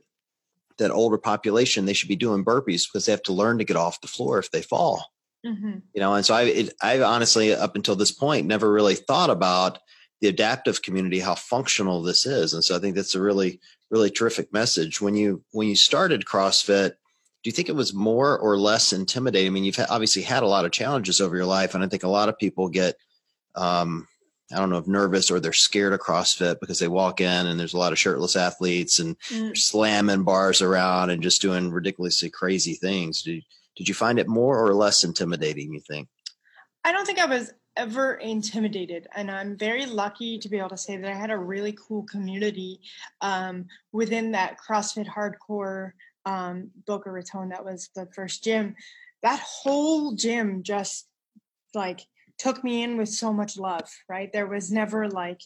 that 0.78 0.92
older 0.92 1.18
population 1.18 1.86
they 1.86 1.94
should 1.94 2.10
be 2.10 2.16
doing 2.16 2.44
burpees 2.46 2.84
because 2.88 3.06
they 3.06 3.12
have 3.12 3.24
to 3.24 3.34
learn 3.34 3.58
to 3.58 3.64
get 3.64 3.78
off 3.78 4.02
the 4.02 4.08
floor 4.08 4.40
if 4.40 4.52
they 4.52 4.62
fall. 4.62 5.06
Mm-hmm. 5.46 5.80
you 5.94 6.00
know 6.00 6.14
and 6.14 6.26
so 6.26 6.34
i 6.34 6.44
it, 6.44 6.74
i 6.82 7.02
honestly 7.02 7.54
up 7.54 7.76
until 7.76 7.98
this 7.98 8.14
point 8.14 8.48
never 8.48 8.72
really 8.72 8.96
thought 8.96 9.30
about 9.30 9.80
the 10.22 10.30
adaptive 10.30 10.82
community 10.82 11.20
how 11.20 11.36
functional 11.36 12.02
this 12.02 12.26
is. 12.26 12.54
And 12.54 12.64
so 12.64 12.78
i 12.78 12.80
think 12.80 12.96
that's 12.96 13.16
a 13.16 13.22
really 13.22 13.60
really 13.92 14.10
terrific 14.10 14.54
message. 14.54 15.02
When 15.02 15.16
you 15.16 15.44
when 15.52 15.68
you 15.68 15.76
started 15.76 16.24
crossfit 16.26 16.92
do 17.44 17.50
you 17.50 17.52
think 17.52 17.68
it 17.68 17.76
was 17.76 17.94
more 17.94 18.40
or 18.40 18.58
less 18.58 18.94
intimidating? 18.94 19.48
I 19.48 19.50
mean 19.50 19.66
you've 19.66 19.80
obviously 19.90 20.22
had 20.22 20.44
a 20.44 20.48
lot 20.48 20.64
of 20.64 20.72
challenges 20.72 21.20
over 21.20 21.36
your 21.36 21.46
life 21.46 21.76
and 21.76 21.84
i 21.84 21.88
think 21.88 22.04
a 22.04 22.08
lot 22.08 22.30
of 22.30 22.38
people 22.38 22.70
get 22.70 22.96
um 23.56 24.08
I 24.54 24.60
don't 24.60 24.70
know 24.70 24.78
if 24.78 24.88
nervous 24.88 25.32
or 25.32 25.40
they're 25.40 25.54
scared 25.54 25.94
of 25.94 26.00
CrossFit 26.00 26.60
because 26.60 26.80
they 26.80 26.88
walk 26.88 27.22
in 27.22 27.48
and 27.48 27.60
there's 27.60 27.74
a 27.74 27.78
lot 27.78 27.92
of 27.92 28.00
shirtless 28.00 28.36
athletes 28.36 29.00
and 29.00 29.18
mm. 29.30 29.58
slamming 29.58 30.24
bars 30.24 30.62
around 30.62 31.10
and 31.10 31.24
just 31.24 31.42
doing 31.42 31.72
ridiculously 31.72 32.30
crazy 32.30 32.76
things. 32.76 33.22
Did, 33.24 33.44
did 33.76 33.88
you 33.88 33.94
find 33.94 34.20
it 34.20 34.28
more 34.28 34.66
or 34.66 34.74
less 34.74 35.04
intimidating, 35.04 35.74
you 35.74 35.80
think? 35.80 36.08
I 36.84 36.92
don't 36.92 37.06
think 37.06 37.20
I 37.20 37.26
was 37.26 37.52
ever 37.76 38.16
intimidated 38.16 39.08
and 39.16 39.32
i'm 39.32 39.58
very 39.58 39.86
lucky 39.86 40.38
to 40.38 40.48
be 40.48 40.58
able 40.58 40.70
to 40.70 40.78
say 40.78 40.96
that 40.96 41.10
i 41.10 41.16
had 41.16 41.32
a 41.32 41.38
really 41.38 41.76
cool 41.88 42.04
community 42.04 42.80
um, 43.22 43.66
within 43.92 44.32
that 44.32 44.58
crossfit 44.60 45.08
hardcore 45.08 45.92
um, 46.26 46.70
boca 46.86 47.10
raton 47.10 47.50
that 47.50 47.66
was 47.66 47.90
the 47.96 48.08
first 48.16 48.44
gym 48.44 48.76
that 49.24 49.40
whole 49.40 50.14
gym 50.14 50.62
just 50.62 51.08
like 51.74 52.06
took 52.44 52.64
me 52.64 52.84
in 52.84 52.98
with 52.98 53.10
so 53.10 53.32
much 53.32 53.58
love 53.58 53.90
right 54.10 54.34
there 54.34 54.48
was 54.48 54.70
never 54.70 55.08
like 55.08 55.40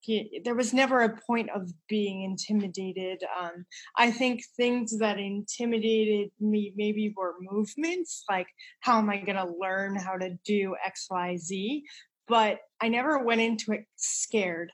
he, 0.00 0.40
there 0.44 0.54
was 0.54 0.72
never 0.72 1.02
a 1.02 1.16
point 1.26 1.50
of 1.50 1.70
being 1.88 2.22
intimidated. 2.22 3.22
Um, 3.38 3.66
I 3.96 4.10
think 4.10 4.42
things 4.56 4.98
that 4.98 5.18
intimidated 5.18 6.30
me 6.40 6.72
maybe 6.74 7.12
were 7.16 7.34
movements, 7.40 8.24
like 8.28 8.46
how 8.80 8.98
am 8.98 9.10
I 9.10 9.18
going 9.18 9.36
to 9.36 9.54
learn 9.60 9.96
how 9.96 10.16
to 10.16 10.30
do 10.44 10.74
X, 10.84 11.06
Y, 11.10 11.36
Z? 11.36 11.84
But 12.28 12.60
I 12.80 12.88
never 12.88 13.18
went 13.18 13.40
into 13.40 13.72
it 13.72 13.84
scared. 13.96 14.72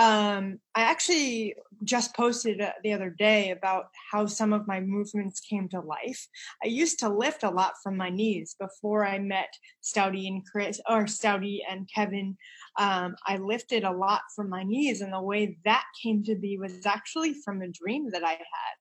Um, 0.00 0.60
I 0.74 0.80
actually 0.80 1.56
just 1.84 2.16
posted 2.16 2.58
uh, 2.62 2.72
the 2.82 2.94
other 2.94 3.10
day 3.10 3.50
about 3.50 3.88
how 4.10 4.24
some 4.24 4.54
of 4.54 4.66
my 4.66 4.80
movements 4.80 5.40
came 5.40 5.68
to 5.68 5.80
life. 5.80 6.26
I 6.64 6.68
used 6.68 6.98
to 7.00 7.10
lift 7.10 7.42
a 7.42 7.50
lot 7.50 7.74
from 7.82 7.98
my 7.98 8.08
knees 8.08 8.56
before 8.58 9.04
I 9.04 9.18
met 9.18 9.52
Stouty 9.82 10.26
and 10.26 10.42
Chris 10.50 10.80
or 10.88 11.04
Stouty 11.04 11.58
and 11.70 11.86
Kevin. 11.94 12.38
Um, 12.78 13.14
I 13.26 13.36
lifted 13.36 13.84
a 13.84 13.92
lot 13.92 14.22
from 14.34 14.48
my 14.48 14.62
knees, 14.62 15.02
and 15.02 15.12
the 15.12 15.20
way 15.20 15.58
that 15.66 15.84
came 16.02 16.24
to 16.24 16.34
be 16.34 16.56
was 16.56 16.86
actually 16.86 17.34
from 17.44 17.60
a 17.60 17.68
dream 17.68 18.10
that 18.12 18.24
I 18.24 18.32
had. 18.32 18.76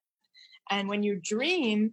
And 0.71 0.88
when 0.88 1.03
you 1.03 1.19
dream, 1.21 1.91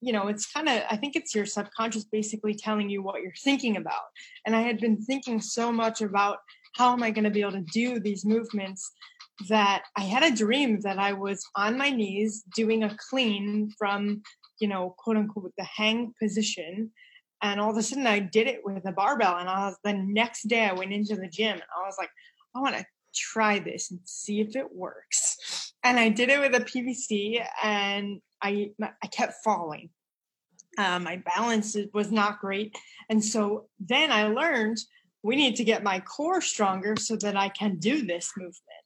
you 0.00 0.12
know, 0.12 0.28
it's 0.28 0.52
kind 0.52 0.68
of, 0.68 0.82
I 0.88 0.96
think 0.96 1.16
it's 1.16 1.34
your 1.34 1.46
subconscious 1.46 2.04
basically 2.04 2.54
telling 2.54 2.88
you 2.88 3.02
what 3.02 3.22
you're 3.22 3.32
thinking 3.42 3.76
about. 3.76 4.02
And 4.46 4.54
I 4.54 4.60
had 4.60 4.78
been 4.78 5.00
thinking 5.02 5.40
so 5.40 5.72
much 5.72 6.00
about 6.00 6.38
how 6.78 6.92
am 6.92 7.02
I 7.02 7.10
going 7.10 7.24
to 7.24 7.30
be 7.30 7.40
able 7.40 7.52
to 7.52 7.66
do 7.72 7.98
these 7.98 8.24
movements 8.24 8.92
that 9.48 9.82
I 9.96 10.02
had 10.02 10.22
a 10.22 10.34
dream 10.34 10.80
that 10.82 10.98
I 10.98 11.12
was 11.12 11.44
on 11.56 11.76
my 11.76 11.90
knees 11.90 12.44
doing 12.54 12.84
a 12.84 12.96
clean 13.10 13.72
from, 13.76 14.22
you 14.60 14.68
know, 14.68 14.94
quote 14.96 15.16
unquote, 15.16 15.52
the 15.58 15.64
hang 15.64 16.14
position. 16.22 16.90
And 17.42 17.60
all 17.60 17.70
of 17.70 17.76
a 17.76 17.82
sudden 17.82 18.06
I 18.06 18.20
did 18.20 18.46
it 18.46 18.60
with 18.64 18.86
a 18.86 18.92
barbell. 18.92 19.36
And 19.38 19.48
I 19.48 19.66
was, 19.66 19.76
the 19.82 19.92
next 19.92 20.48
day 20.48 20.64
I 20.64 20.72
went 20.72 20.92
into 20.92 21.16
the 21.16 21.28
gym 21.28 21.54
and 21.54 21.62
I 21.62 21.84
was 21.84 21.96
like, 21.98 22.10
I 22.54 22.60
want 22.60 22.76
to 22.76 22.86
try 23.14 23.58
this 23.58 23.90
and 23.90 24.00
see 24.04 24.40
if 24.40 24.54
it 24.54 24.72
works. 24.72 25.72
And 25.82 25.98
I 25.98 26.08
did 26.08 26.28
it 26.28 26.40
with 26.40 26.54
a 26.54 26.64
PVC 26.64 27.44
and 27.62 28.20
I, 28.40 28.70
I 28.80 29.06
kept 29.08 29.34
falling. 29.44 29.90
Uh, 30.76 31.00
my 31.00 31.20
balance 31.34 31.76
was 31.92 32.12
not 32.12 32.40
great. 32.40 32.76
And 33.08 33.24
so 33.24 33.66
then 33.80 34.12
I 34.12 34.28
learned 34.28 34.78
we 35.22 35.36
need 35.36 35.56
to 35.56 35.64
get 35.64 35.82
my 35.82 36.00
core 36.00 36.40
stronger 36.40 36.96
so 36.96 37.16
that 37.16 37.36
I 37.36 37.48
can 37.48 37.76
do 37.76 38.06
this 38.06 38.32
movement. 38.36 38.84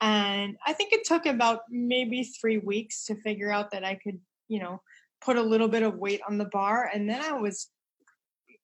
And 0.00 0.56
I 0.66 0.72
think 0.72 0.92
it 0.92 1.04
took 1.04 1.26
about 1.26 1.60
maybe 1.70 2.24
three 2.24 2.58
weeks 2.58 3.04
to 3.06 3.14
figure 3.14 3.52
out 3.52 3.70
that 3.70 3.84
I 3.84 3.94
could, 3.94 4.18
you 4.48 4.60
know, 4.60 4.80
put 5.24 5.36
a 5.36 5.42
little 5.42 5.68
bit 5.68 5.82
of 5.82 5.96
weight 5.96 6.20
on 6.28 6.38
the 6.38 6.46
bar. 6.46 6.90
And 6.92 7.08
then 7.08 7.20
I 7.22 7.34
was 7.34 7.68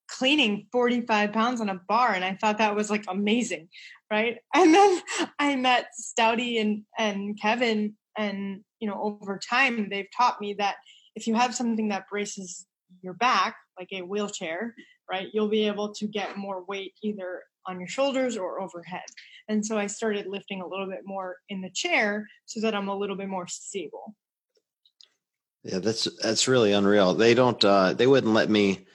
cleaning 0.09 0.67
45 0.73 1.33
pounds 1.33 1.61
on 1.61 1.69
a 1.69 1.81
bar 1.87 2.13
and 2.13 2.25
I 2.25 2.35
thought 2.35 2.59
that 2.59 2.75
was 2.75 2.91
like 2.91 3.05
amazing. 3.09 3.69
Right. 4.11 4.39
And 4.55 4.75
then 4.75 5.01
I 5.39 5.55
met 5.55 5.89
Stouty 6.01 6.61
and, 6.61 6.83
and 6.99 7.41
Kevin 7.41 7.95
and, 8.17 8.65
you 8.81 8.89
know, 8.89 9.19
over 9.21 9.39
time 9.39 9.89
they've 9.91 10.09
taught 10.17 10.41
me 10.41 10.55
that 10.55 10.77
if 11.15 11.27
you 11.27 11.35
have 11.35 11.55
something 11.55 11.89
that 11.89 12.09
braces 12.11 12.67
your 13.03 13.13
back, 13.13 13.57
like 13.79 13.89
a 13.93 14.03
wheelchair, 14.03 14.75
right, 15.11 15.29
you'll 15.33 15.49
be 15.49 15.67
able 15.67 15.93
to 15.95 16.07
get 16.07 16.37
more 16.37 16.65
weight 16.65 16.95
either 17.03 17.43
on 17.67 17.79
your 17.79 17.89
shoulders 17.89 18.37
or 18.37 18.61
overhead. 18.61 19.03
And 19.49 19.65
so 19.65 19.79
I 19.79 19.87
started 19.87 20.27
lifting 20.27 20.63
a 20.63 20.67
little 20.67 20.87
bit 20.87 21.03
more 21.05 21.37
in 21.49 21.61
the 21.61 21.71
chair 21.71 22.27
so 22.47 22.61
that 22.61 22.75
I'm 22.75 22.89
a 22.89 22.97
little 22.97 23.17
bit 23.17 23.29
more 23.29 23.47
stable. 23.47 24.15
Yeah, 25.65 25.79
that's 25.79 26.09
that's 26.23 26.49
really 26.49 26.73
unreal. 26.73 27.15
They 27.15 27.35
don't 27.35 27.63
uh 27.65 27.93
they 27.93 28.07
wouldn't 28.07 28.33
let 28.33 28.49
me 28.49 28.87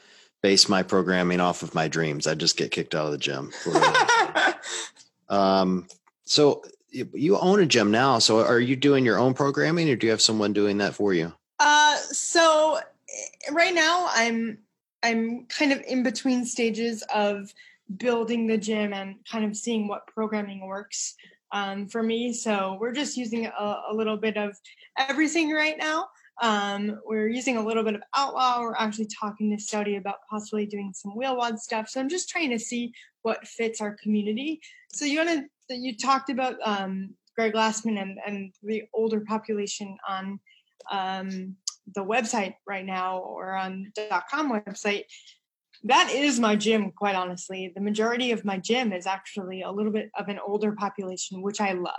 base 0.42 0.68
my 0.68 0.82
programming 0.84 1.40
off 1.40 1.62
of 1.62 1.76
my 1.76 1.88
dreams. 1.88 2.26
I 2.26 2.36
just 2.36 2.58
get 2.58 2.72
kicked 2.72 2.96
out 2.96 3.06
of 3.06 3.12
the 3.12 3.18
gym. 3.18 3.52
um 5.30 5.88
so 6.24 6.64
you 6.90 7.38
own 7.38 7.60
a 7.60 7.66
gym 7.66 7.92
now. 7.92 8.20
So 8.20 8.40
are 8.40 8.60
you 8.60 8.76
doing 8.76 9.06
your 9.06 9.20
own 9.20 9.34
programming 9.34 9.90
or 9.90 9.96
do 9.96 10.08
you 10.08 10.12
have 10.12 10.22
someone 10.22 10.54
doing 10.54 10.78
that 10.78 10.96
for 10.96 11.14
you? 11.14 11.34
Uh 11.60 11.98
so 11.98 12.78
eh, 12.78 13.52
right 13.52 13.74
now 13.74 14.08
I'm 14.12 14.60
I'm 15.04 15.46
kind 15.48 15.72
of 15.72 15.82
in 15.88 16.04
between 16.04 16.46
stages 16.46 17.04
of 17.14 17.54
building 17.98 18.48
the 18.48 18.58
gym 18.58 18.94
and 18.94 19.16
kind 19.30 19.46
of 19.46 19.56
seeing 19.56 19.88
what 19.88 20.08
programming 20.08 20.66
works 20.66 21.16
um, 21.52 21.88
for 21.88 22.02
me. 22.02 22.34
So 22.34 22.78
we're 22.80 22.94
just 22.94 23.16
using 23.16 23.46
a, 23.46 23.82
a, 23.90 23.94
little 23.94 24.18
bit 24.18 24.38
of 24.38 24.58
everything 24.98 25.52
right 25.52 25.78
now. 25.78 26.08
Um, 26.42 27.00
we're 27.06 27.28
using 27.28 27.58
a 27.58 27.64
little 27.64 27.84
bit 27.84 27.94
of 27.94 28.02
Outlaw. 28.16 28.62
We're 28.62 28.76
actually 28.76 29.08
talking 29.08 29.56
to 29.56 29.64
Stouty 29.64 29.98
about 29.98 30.26
possibly 30.28 30.66
doing 30.66 30.92
some 30.96 31.14
WheelWOD 31.16 31.60
stuff. 31.60 31.90
So 31.90 32.00
I'm 32.00 32.10
just 32.10 32.30
trying 32.30 32.50
to 32.50 32.60
see 32.60 32.92
what 33.22 33.48
fits 33.48 33.82
our 33.82 33.96
community. 34.02 34.60
So 34.92 35.06
you 35.06 35.24
want 35.24 35.30
to 35.30 35.76
you 35.76 35.96
talked 35.96 36.30
about 36.30 36.56
um, 36.64 37.14
Greg 37.36 37.54
Glassman 37.54 38.02
and, 38.02 38.20
and 38.26 38.54
the 38.64 38.84
older 38.94 39.22
population 39.22 39.98
on 40.08 40.40
um, 40.92 41.56
the 41.96 42.04
website 42.04 42.56
right 42.68 42.86
now 42.86 43.20
or 43.20 43.54
on 43.54 43.92
dot 43.96 44.24
.com 44.30 44.52
website, 44.52 45.04
that 45.86 46.12
is 46.12 46.40
my 46.40 46.56
gym, 46.56 46.92
quite 46.92 47.16
honestly. 47.16 47.72
The 47.76 47.82
majority 47.82 48.32
of 48.32 48.46
my 48.46 48.58
gym 48.58 48.94
is 48.94 49.06
actually 49.06 49.64
a 49.64 49.72
little 49.72 49.92
bit 49.92 50.10
of 50.18 50.30
an 50.30 50.40
older 50.46 50.72
population, 50.72 51.42
which 51.42 51.60
I 51.60 51.74
love. 51.74 51.94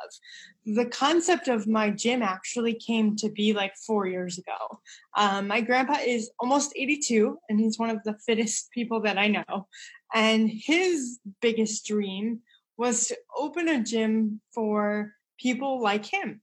The 0.64 0.86
concept 0.86 1.48
of 1.48 1.66
my 1.66 1.90
gym 1.90 2.22
actually 2.22 2.74
came 2.74 3.14
to 3.16 3.28
be 3.28 3.52
like 3.52 3.76
four 3.76 4.06
years 4.06 4.38
ago. 4.38 4.80
Um, 5.16 5.48
my 5.48 5.60
grandpa 5.60 5.98
is 6.04 6.30
almost 6.38 6.72
82, 6.74 7.38
and 7.50 7.60
he's 7.60 7.78
one 7.78 7.90
of 7.90 8.02
the 8.04 8.16
fittest 8.26 8.70
people 8.70 9.00
that 9.02 9.18
I 9.18 9.28
know. 9.28 9.66
And 10.14 10.50
his 10.50 11.18
biggest 11.42 11.86
dream 11.86 12.40
was 12.78 13.08
to 13.08 13.18
open 13.36 13.68
a 13.68 13.82
gym 13.82 14.40
for 14.54 15.12
people 15.38 15.82
like 15.82 16.06
him, 16.06 16.40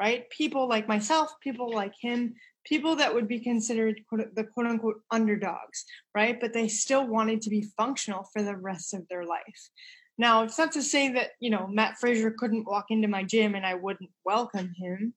right? 0.00 0.28
People 0.30 0.68
like 0.68 0.88
myself, 0.88 1.32
people 1.40 1.72
like 1.72 1.94
him 2.00 2.34
people 2.64 2.96
that 2.96 3.14
would 3.14 3.28
be 3.28 3.40
considered 3.40 4.00
the 4.34 4.44
quote 4.44 4.66
unquote 4.66 5.00
underdogs, 5.10 5.84
right? 6.14 6.40
But 6.40 6.52
they 6.52 6.68
still 6.68 7.06
wanted 7.06 7.40
to 7.42 7.50
be 7.50 7.70
functional 7.76 8.28
for 8.32 8.42
the 8.42 8.56
rest 8.56 8.94
of 8.94 9.06
their 9.08 9.24
life. 9.24 9.70
Now, 10.18 10.42
it's 10.42 10.58
not 10.58 10.72
to 10.72 10.82
say 10.82 11.10
that, 11.12 11.30
you 11.40 11.50
know, 11.50 11.66
Mat 11.66 11.96
Fraser 11.98 12.30
couldn't 12.30 12.66
walk 12.66 12.86
into 12.90 13.08
my 13.08 13.22
gym 13.22 13.54
and 13.54 13.64
I 13.64 13.74
wouldn't 13.74 14.10
welcome 14.24 14.72
him, 14.76 15.14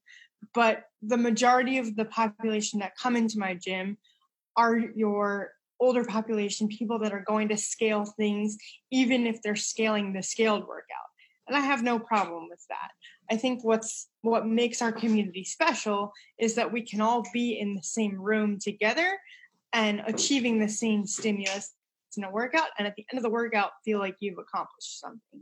but 0.53 0.83
the 1.01 1.17
majority 1.17 1.77
of 1.77 1.95
the 1.95 2.05
population 2.05 2.79
that 2.79 2.97
come 2.97 3.15
into 3.15 3.37
my 3.37 3.53
gym 3.53 3.97
are 4.55 4.77
your 4.77 5.51
older 5.79 6.05
population, 6.05 6.69
people 6.69 6.99
that 6.99 7.11
are 7.11 7.25
going 7.27 7.49
to 7.49 7.57
scale 7.57 8.05
things, 8.05 8.57
even 8.91 9.27
if 9.27 9.41
they're 9.41 9.55
scaling 9.55 10.13
the 10.13 10.23
scaled 10.23 10.65
workout. 10.67 11.09
And 11.47 11.57
I 11.57 11.59
have 11.59 11.83
no 11.83 11.99
problem 11.99 12.47
with 12.49 12.63
that. 12.69 12.91
I 13.29 13.37
think 13.37 13.63
what's 13.63 14.07
what 14.21 14.45
makes 14.45 14.81
our 14.81 14.91
community 14.91 15.43
special 15.43 16.13
is 16.37 16.55
that 16.55 16.71
we 16.71 16.81
can 16.81 17.01
all 17.01 17.23
be 17.33 17.59
in 17.59 17.75
the 17.75 17.83
same 17.83 18.19
room 18.19 18.59
together 18.59 19.17
and 19.71 20.01
achieving 20.05 20.59
the 20.59 20.69
same 20.69 21.05
stimulus 21.05 21.73
in 22.15 22.23
a 22.23 22.29
workout 22.29 22.67
and 22.77 22.87
at 22.87 22.95
the 22.95 23.03
end 23.11 23.17
of 23.17 23.23
the 23.23 23.29
workout 23.29 23.71
feel 23.83 23.97
like 23.97 24.15
you've 24.19 24.37
accomplished 24.37 24.99
something. 24.99 25.41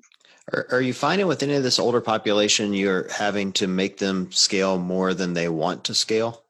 Are, 0.54 0.68
are 0.72 0.82
you 0.82 0.94
finding 0.94 1.28
with 1.28 1.44
any 1.44 1.56
of 1.56 1.64
this 1.64 1.80
older 1.80 2.00
population 2.00 2.74
you're 2.74 3.10
having 3.12 3.52
to 3.54 3.68
make 3.68 3.98
them 3.98 4.32
scale 4.32 4.78
more 4.78 5.14
than 5.14 5.34
they 5.34 5.50
want 5.50 5.84
to 5.86 5.94
scale? 5.94 6.44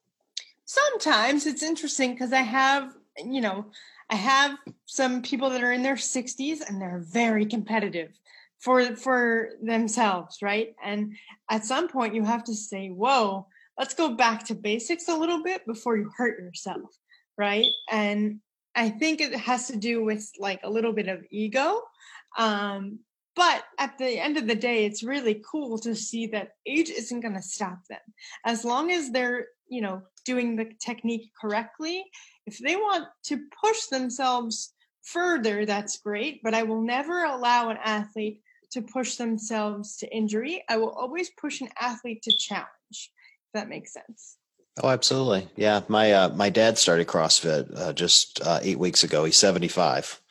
Sometimes. 0.66 1.48
It's 1.48 1.64
interesting 1.64 2.14
because 2.14 2.34
i 2.34 2.42
have 2.42 2.94
you 3.26 3.42
know 3.42 3.66
i 4.10 4.16
have 4.16 4.58
some 4.86 5.22
people 5.22 5.50
that 5.50 5.64
are 5.64 5.74
in 5.74 5.84
their 5.84 5.96
60s 5.96 6.60
and 6.68 6.82
they're 6.82 7.04
very 7.06 7.46
competitive 7.46 8.12
for 8.62 8.96
for 8.96 9.50
themselves 9.62 10.38
right? 10.42 10.76
And 10.84 11.16
at 11.50 11.66
some 11.66 11.88
point 11.88 12.16
you 12.16 12.24
have 12.24 12.44
to 12.46 12.56
say 12.56 12.90
whoa 12.90 13.48
let's 13.78 13.94
go 13.94 14.16
back 14.16 14.46
to 14.46 14.56
basics 14.56 15.08
a 15.08 15.16
little 15.16 15.44
bit 15.44 15.66
before 15.66 15.98
you 15.98 16.10
hurt 16.16 16.40
yourself 16.40 16.90
right? 17.38 17.72
And 17.90 18.40
i 18.74 18.90
think 18.90 19.20
it 19.20 19.36
has 19.36 19.68
to 19.68 19.76
do 19.76 20.04
with 20.04 20.26
like 20.40 20.62
a 20.64 20.70
little 20.70 20.94
bit 20.94 21.10
of 21.10 21.20
ego 21.30 21.82
um 22.38 23.00
but 23.36 23.64
at 23.80 23.98
the 23.98 24.20
end 24.20 24.38
of 24.38 24.48
the 24.48 24.56
day 24.56 24.86
it's 24.86 25.04
really 25.04 25.44
cool 25.50 25.78
to 25.78 25.96
see 25.96 26.28
that 26.28 26.52
age 26.66 26.90
isn't 26.90 27.22
going 27.22 27.34
to 27.34 27.42
stop 27.42 27.80
them. 27.90 28.00
As 28.46 28.66
long 28.66 28.92
as 28.92 29.10
they're 29.12 29.48
you 29.72 29.82
know 29.82 30.02
doing 30.26 30.56
the 30.56 30.70
technique 30.80 31.32
correctly 31.42 32.04
if 32.46 32.60
they 32.60 32.76
want 32.76 33.08
to 33.24 33.40
push 33.64 33.86
themselves 33.86 34.74
further 35.04 35.66
that's 35.66 35.98
great 35.98 36.42
but 36.44 36.54
i 36.54 36.62
will 36.62 36.82
never 36.82 37.24
allow 37.24 37.70
an 37.70 37.78
athlete 37.84 38.42
to 38.72 38.82
push 38.82 39.16
themselves 39.16 39.98
to 39.98 40.16
injury. 40.16 40.64
I 40.70 40.78
will 40.78 40.92
always 40.92 41.30
push 41.30 41.62
an 41.62 41.70
athlete 41.80 42.24
to 42.24 42.38
challenge. 42.38 42.68
If 42.92 43.54
that 43.54 43.70
makes 43.70 43.94
sense. 43.94 44.38
Oh, 44.82 44.90
absolutely. 44.90 45.50
Yeah, 45.58 45.82
my 45.90 46.14
uh, 46.14 46.30
my 46.30 46.50
dad 46.50 46.78
started 46.78 47.08
CrossFit 47.08 47.78
uh, 47.78 47.94
just 47.94 48.42
uh, 48.42 48.60
eight 48.62 48.80
weeks 48.80 49.04
ago. 49.04 49.26
He's 49.26 49.38
seventy 49.38 49.68
five, 49.68 50.22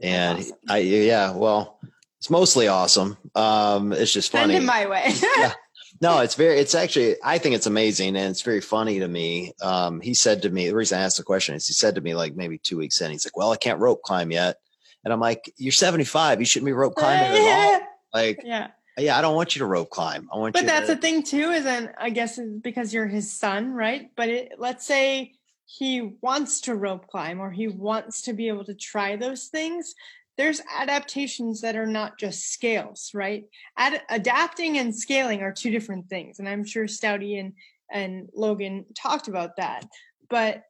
and 0.00 0.38
awesome. 0.38 0.56
I 0.68 0.78
yeah, 0.78 1.32
well, 1.32 1.80
it's 2.18 2.30
mostly 2.30 2.68
awesome. 2.68 3.16
Um, 3.34 3.92
it's 3.92 4.12
just 4.12 4.30
funny. 4.30 4.54
Send 4.54 4.62
in 4.62 4.66
my 4.66 4.86
way. 4.86 5.12
yeah. 5.36 5.54
No, 6.00 6.20
it's 6.20 6.36
very. 6.36 6.58
It's 6.58 6.74
actually. 6.74 7.16
I 7.24 7.38
think 7.38 7.56
it's 7.56 7.66
amazing, 7.66 8.16
and 8.16 8.30
it's 8.30 8.42
very 8.42 8.60
funny 8.60 9.00
to 9.00 9.08
me. 9.08 9.52
Um, 9.60 10.00
he 10.00 10.14
said 10.14 10.42
to 10.42 10.50
me. 10.50 10.68
The 10.68 10.76
reason 10.76 10.98
I 10.98 11.02
asked 11.02 11.16
the 11.16 11.24
question 11.24 11.56
is 11.56 11.66
he 11.66 11.74
said 11.74 11.96
to 11.96 12.00
me 12.00 12.14
like 12.14 12.36
maybe 12.36 12.58
two 12.58 12.78
weeks 12.78 13.00
in. 13.00 13.10
He's 13.10 13.26
like, 13.26 13.36
"Well, 13.36 13.52
I 13.52 13.56
can't 13.56 13.80
rope 13.80 14.02
climb 14.02 14.30
yet," 14.30 14.58
and 15.04 15.12
I'm 15.12 15.20
like, 15.20 15.52
"You're 15.56 15.72
75. 15.72 16.40
You 16.40 16.46
shouldn't 16.46 16.66
be 16.66 16.72
rope 16.72 16.94
climbing 16.94 17.46
at 17.46 17.72
all." 17.74 17.80
Like, 18.12 18.40
yeah 18.44 18.70
yeah, 19.00 19.18
I 19.18 19.22
don't 19.22 19.34
want 19.34 19.54
you 19.54 19.60
to 19.60 19.66
rope 19.66 19.90
climb. 19.90 20.28
I 20.32 20.38
want 20.38 20.54
but. 20.54 20.66
That's 20.66 20.88
to- 20.88 20.94
the 20.94 21.00
thing 21.00 21.22
too, 21.22 21.50
is 21.50 21.64
then 21.64 21.92
I 21.98 22.10
guess 22.10 22.38
because 22.60 22.92
you're 22.92 23.06
his 23.06 23.32
son, 23.32 23.72
right? 23.72 24.10
But 24.16 24.28
it, 24.28 24.52
let's 24.58 24.86
say 24.86 25.32
he 25.66 26.16
wants 26.20 26.62
to 26.62 26.74
rope 26.74 27.06
climb 27.06 27.40
or 27.40 27.50
he 27.50 27.68
wants 27.68 28.22
to 28.22 28.32
be 28.32 28.48
able 28.48 28.64
to 28.64 28.74
try 28.74 29.16
those 29.16 29.46
things. 29.46 29.94
There's 30.36 30.62
adaptations 30.74 31.60
that 31.60 31.76
are 31.76 31.86
not 31.86 32.18
just 32.18 32.52
scales, 32.52 33.10
right? 33.12 33.44
Ad- 33.76 34.02
adapting 34.08 34.78
and 34.78 34.94
scaling 34.94 35.42
are 35.42 35.52
two 35.52 35.70
different 35.70 36.08
things, 36.08 36.38
and 36.38 36.48
I'm 36.48 36.64
sure 36.64 36.86
Stouty 36.86 37.38
and 37.38 37.52
and 37.90 38.28
Logan 38.34 38.86
talked 38.94 39.28
about 39.28 39.56
that. 39.56 39.84
But 40.28 40.62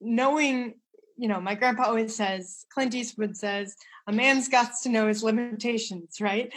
knowing, 0.00 0.74
you 1.20 1.28
know, 1.28 1.38
my 1.38 1.54
grandpa 1.54 1.84
always 1.84 2.16
says, 2.16 2.64
Clint 2.72 2.94
Eastwood 2.94 3.36
says, 3.36 3.76
a 4.06 4.12
man's 4.12 4.48
got 4.48 4.70
to 4.82 4.88
know 4.88 5.06
his 5.06 5.22
limitations, 5.22 6.18
right? 6.18 6.50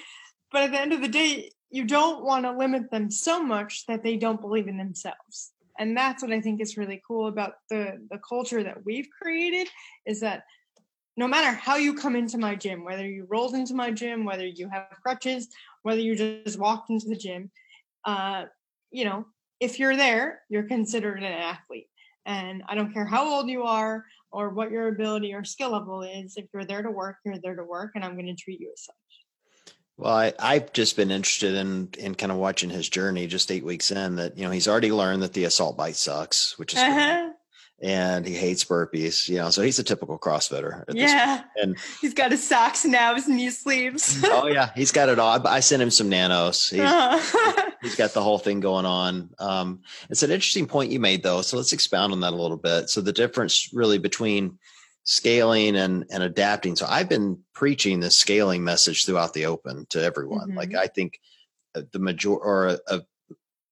But 0.53 0.63
at 0.63 0.72
the 0.72 0.79
end 0.79 0.93
of 0.93 1.01
the 1.01 1.10
day, 1.10 1.51
you 1.70 1.84
don't 1.84 2.24
want 2.24 2.46
to 2.46 2.58
limit 2.58 2.89
them 2.89 3.12
so 3.12 3.43
much 3.43 3.86
that 3.88 4.03
they 4.03 4.15
don't 4.15 4.39
believe 4.39 4.70
in 4.70 4.77
themselves. 4.77 5.51
And 5.77 5.98
that's 5.98 6.24
what 6.24 6.32
I 6.32 6.39
think 6.39 6.62
is 6.62 6.77
really 6.77 7.01
cool 7.05 7.27
about 7.27 7.55
the, 7.70 8.00
the 8.10 8.20
culture 8.20 8.63
that 8.63 8.86
we've 8.86 9.10
created 9.22 9.67
is 10.05 10.22
that 10.22 10.43
no 11.17 11.27
matter 11.27 11.51
how 11.51 11.75
you 11.75 11.93
come 11.93 12.15
into 12.15 12.38
my 12.38 12.55
gym, 12.55 12.86
whether 12.86 13.05
you 13.05 13.27
rolled 13.29 13.55
into 13.55 13.74
my 13.74 13.91
gym, 13.91 14.24
whether 14.24 14.48
you 14.48 14.70
have 14.70 14.88
crutches, 15.03 15.50
whether 15.82 16.00
you 16.00 16.15
just 16.15 16.58
walked 16.58 16.89
into 16.89 17.10
the 17.10 17.17
gym, 17.17 17.51
uh, 18.05 18.46
you 18.91 19.03
know, 19.03 19.25
if 19.60 19.77
you're 19.77 19.98
there, 19.98 20.41
you're 20.48 20.63
considered 20.63 21.17
an 21.17 21.34
athlete. 21.34 21.89
And 22.25 22.63
I 22.70 22.75
don't 22.75 22.93
care 22.93 23.05
how 23.05 23.27
old 23.27 23.50
you 23.50 23.63
are 23.63 24.05
or 24.34 24.50
what 24.50 24.72
your 24.72 24.88
ability 24.88 25.34
or 25.34 25.44
skill 25.44 25.72
level 25.72 26.02
is. 26.02 26.36
If 26.36 26.46
you're 26.54 26.66
there 26.66 26.82
to 26.82 26.92
work, 26.92 27.18
you're 27.24 27.38
there 27.38 27.56
to 27.56 27.63
work, 27.63 27.92
and 27.96 28.04
I'm 28.04 28.16
going 28.16 28.25
to 28.25 28.36
treat 28.36 28.60
you 28.60 28.72
as 28.74 28.84
such. 28.84 28.96
Well, 29.96 30.13
I, 30.13 30.34
I've 30.40 30.74
just 30.74 30.96
been 30.96 31.12
interested 31.12 31.54
in 31.54 31.90
in 32.00 32.16
kind 32.16 32.32
of 32.32 32.40
watching 32.40 32.72
his 32.72 32.90
journey. 32.90 33.28
Just 33.28 33.52
eight 33.52 33.63
weeks 33.63 33.92
in, 33.92 34.16
that 34.16 34.38
you 34.38 34.44
know 34.44 34.52
he's 34.52 34.68
already 34.68 34.92
learned 34.92 35.22
that 35.22 35.34
the 35.34 35.44
assault 35.46 35.78
bike 35.78 35.96
sucks, 35.96 36.58
which 36.58 36.74
is 36.74 36.80
uh-huh. 36.80 37.30
And 37.82 38.25
he 38.25 38.34
hates 38.34 38.63
burpees. 38.63 39.27
You 39.27 39.38
know, 39.38 39.50
so 39.50 39.62
he's 39.62 39.80
a 39.80 39.84
typical 39.84 40.18
CrossFitter. 40.18 40.84
yeah, 40.94 41.44
and 41.58 41.77
he's 42.01 42.13
got 42.13 42.32
his 42.32 42.48
socks 42.48 42.86
now, 42.86 43.15
his 43.15 43.27
knee 43.27 43.50
sleeves. 43.50 44.22
oh 44.25 44.48
yeah, 44.48 44.72
he's 44.75 44.92
got 44.92 45.10
it 45.10 45.20
all. 45.20 45.46
I, 45.48 45.56
I 45.56 45.60
sent 45.60 45.82
him 45.82 45.92
some 45.92 46.10
nanos. 46.10 46.70
He's, 46.70 46.80
uh-huh. 46.80 47.72
he's 47.82 47.96
got 47.96 48.13
the 48.13 48.24
whole 48.24 48.39
thing 48.39 48.60
going 48.60 48.86
on. 48.86 49.30
Um, 49.39 49.82
it's 50.10 50.24
an 50.24 50.32
interesting 50.32 50.68
point 50.68 50.92
you 50.92 51.00
made 51.00 51.24
though. 51.24 51.42
So 51.42 51.58
let's 51.58 51.74
expound 51.74 52.13
on 52.13 52.22
that 52.22 52.34
a 52.34 52.38
little 52.38 52.58
bit. 52.58 52.89
So 52.89 53.01
the 53.01 53.13
difference 53.13 53.70
really 53.74 53.98
between 53.98 54.60
scaling 55.03 55.75
and 55.75 56.06
and 56.12 56.24
adapting. 56.24 56.75
So 56.75 56.86
I've 56.88 57.10
been 57.10 57.39
preaching 57.53 58.00
this 58.00 58.18
scaling 58.18 58.63
message 58.63 59.06
throughout 59.06 59.34
the 59.34 59.46
open 59.46 59.86
to 59.89 60.01
everyone. 60.01 60.50
Mm-hmm. 60.50 60.58
Like 60.58 60.75
I 60.75 60.88
think 60.88 61.20
uh, 61.75 61.82
the 61.92 62.00
major 62.00 62.30
or 62.30 62.68
a, 62.68 62.80
a, 62.88 63.01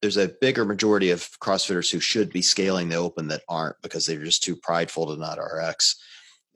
there's 0.02 0.18
a 0.18 0.34
bigger 0.42 0.66
majority 0.66 1.12
of 1.12 1.30
CrossFitters 1.40 1.92
who 1.92 2.00
should 2.00 2.32
be 2.32 2.42
scaling 2.42 2.90
the 2.90 2.96
open 2.96 3.28
that 3.28 3.44
aren't 3.48 3.82
because 3.82 4.06
they're 4.06 4.24
just 4.24 4.44
too 4.44 4.56
prideful 4.56 5.08
to 5.08 5.20
not 5.20 5.38
RX. 5.38 6.02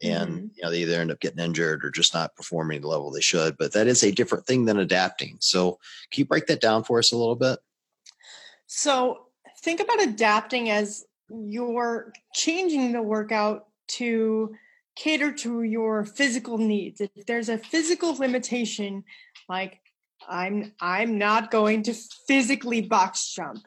And 0.04 0.30
mm-hmm. 0.30 0.48
you 0.56 0.64
know 0.64 0.72
they 0.72 0.82
either 0.82 1.00
end 1.00 1.12
up 1.12 1.20
getting 1.20 1.44
injured 1.44 1.86
or 1.86 1.90
just 1.90 2.14
not 2.14 2.36
performing 2.36 2.82
the 2.82 2.88
level 2.88 3.12
they 3.12 3.22
should. 3.22 3.58
But 3.58 3.74
that 3.74 3.88
is 3.88 4.04
a 4.04 4.12
different 4.12 4.46
thing 4.46 4.66
than 4.66 4.80
adapting. 4.80 5.38
So 5.40 5.80
can 6.12 6.22
you 6.22 6.26
break 6.26 6.48
that 6.48 6.62
down 6.62 6.84
for 6.84 7.00
us 7.00 7.12
a 7.12 7.18
little 7.18 7.36
bit? 7.36 7.60
So 8.68 9.28
think 9.62 9.80
about 9.80 10.04
adapting 10.04 10.70
as 10.70 11.06
you're 11.30 12.12
changing 12.34 12.92
the 12.92 13.02
workout 13.02 13.68
to 13.88 14.56
cater 14.96 15.32
to 15.32 15.64
your 15.64 16.06
physical 16.06 16.58
needs. 16.58 17.00
If 17.00 17.26
there's 17.28 17.50
a 17.50 17.58
physical 17.58 18.16
limitation, 18.16 19.04
like 19.48 19.80
I'm 20.28 20.74
I'm 20.80 21.18
not 21.18 21.52
going 21.52 21.84
to 21.84 21.94
physically 22.28 22.82
box 22.82 23.34
jump, 23.34 23.60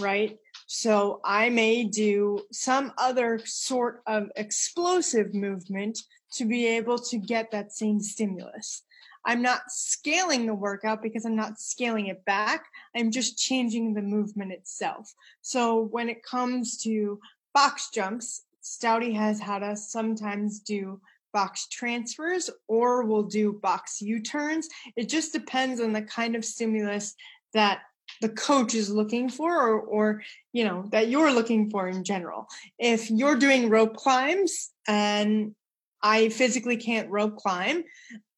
right? 0.00 0.36
So 0.66 1.20
I 1.24 1.50
may 1.50 1.84
do 1.84 2.42
some 2.52 2.92
other 2.96 3.40
sort 3.44 4.02
of 4.06 4.30
explosive 4.36 5.34
movement 5.34 5.98
to 6.34 6.44
be 6.44 6.66
able 6.66 6.98
to 6.98 7.18
get 7.18 7.50
that 7.50 7.72
same 7.72 8.00
stimulus. 8.00 8.82
I'm 9.26 9.42
not 9.42 9.62
scaling 9.68 10.46
the 10.46 10.54
workout 10.54 11.02
because 11.02 11.24
I'm 11.24 11.36
not 11.36 11.60
scaling 11.60 12.06
it 12.06 12.24
back. 12.24 12.64
I'm 12.96 13.10
just 13.10 13.36
changing 13.36 13.94
the 13.94 14.02
movement 14.02 14.52
itself. 14.52 15.12
So 15.42 15.80
when 15.90 16.08
it 16.08 16.22
comes 16.22 16.78
to 16.84 17.20
box 17.52 17.90
jumps, 17.92 18.44
Stouty 18.62 19.14
has 19.14 19.40
had 19.40 19.62
us 19.62 19.90
sometimes 19.90 20.60
do 20.60 21.00
box 21.32 21.68
transfers 21.68 22.50
or 22.68 23.04
we'll 23.04 23.24
do 23.24 23.52
box 23.52 24.00
U-turns. 24.00 24.68
It 24.96 25.08
just 25.08 25.32
depends 25.32 25.80
on 25.80 25.92
the 25.92 26.02
kind 26.02 26.36
of 26.36 26.44
stimulus 26.44 27.14
that 27.54 27.80
the 28.20 28.28
coach 28.28 28.74
is 28.74 28.90
looking 28.90 29.28
for 29.28 29.56
or, 29.56 29.80
or 29.80 30.22
you 30.52 30.64
know 30.64 30.84
that 30.90 31.08
you're 31.08 31.32
looking 31.32 31.70
for 31.70 31.88
in 31.88 32.04
general. 32.04 32.46
If 32.78 33.10
you're 33.10 33.36
doing 33.36 33.70
rope 33.70 33.96
climbs 33.96 34.70
and 34.88 35.54
I 36.02 36.28
physically 36.30 36.76
can't 36.76 37.10
rope 37.10 37.36
climb, 37.36 37.84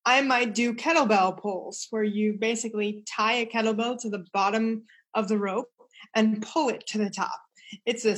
I 0.04 0.20
might 0.20 0.54
do 0.54 0.74
kettlebell 0.74 1.40
pulls 1.40 1.86
where 1.90 2.02
you 2.02 2.34
basically 2.34 3.04
tie 3.08 3.34
a 3.34 3.46
kettlebell 3.46 4.00
to 4.00 4.10
the 4.10 4.24
bottom 4.32 4.84
of 5.14 5.28
the 5.28 5.38
rope 5.38 5.70
and 6.14 6.42
pull 6.42 6.68
it 6.68 6.86
to 6.88 6.98
the 6.98 7.10
top. 7.10 7.40
It's 7.86 8.04
a 8.04 8.16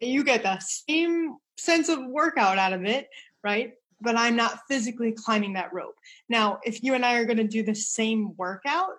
you 0.00 0.24
get 0.24 0.42
the 0.42 0.58
same 0.60 1.36
sense 1.58 1.88
of 1.88 1.98
workout 2.06 2.58
out 2.58 2.72
of 2.72 2.84
it, 2.84 3.08
right? 3.44 3.72
But 4.00 4.16
I'm 4.16 4.36
not 4.36 4.60
physically 4.68 5.12
climbing 5.12 5.54
that 5.54 5.72
rope. 5.72 5.96
Now, 6.28 6.60
if 6.64 6.82
you 6.82 6.94
and 6.94 7.04
I 7.04 7.18
are 7.18 7.24
going 7.24 7.38
to 7.38 7.44
do 7.44 7.62
the 7.62 7.74
same 7.74 8.36
workout, 8.36 8.94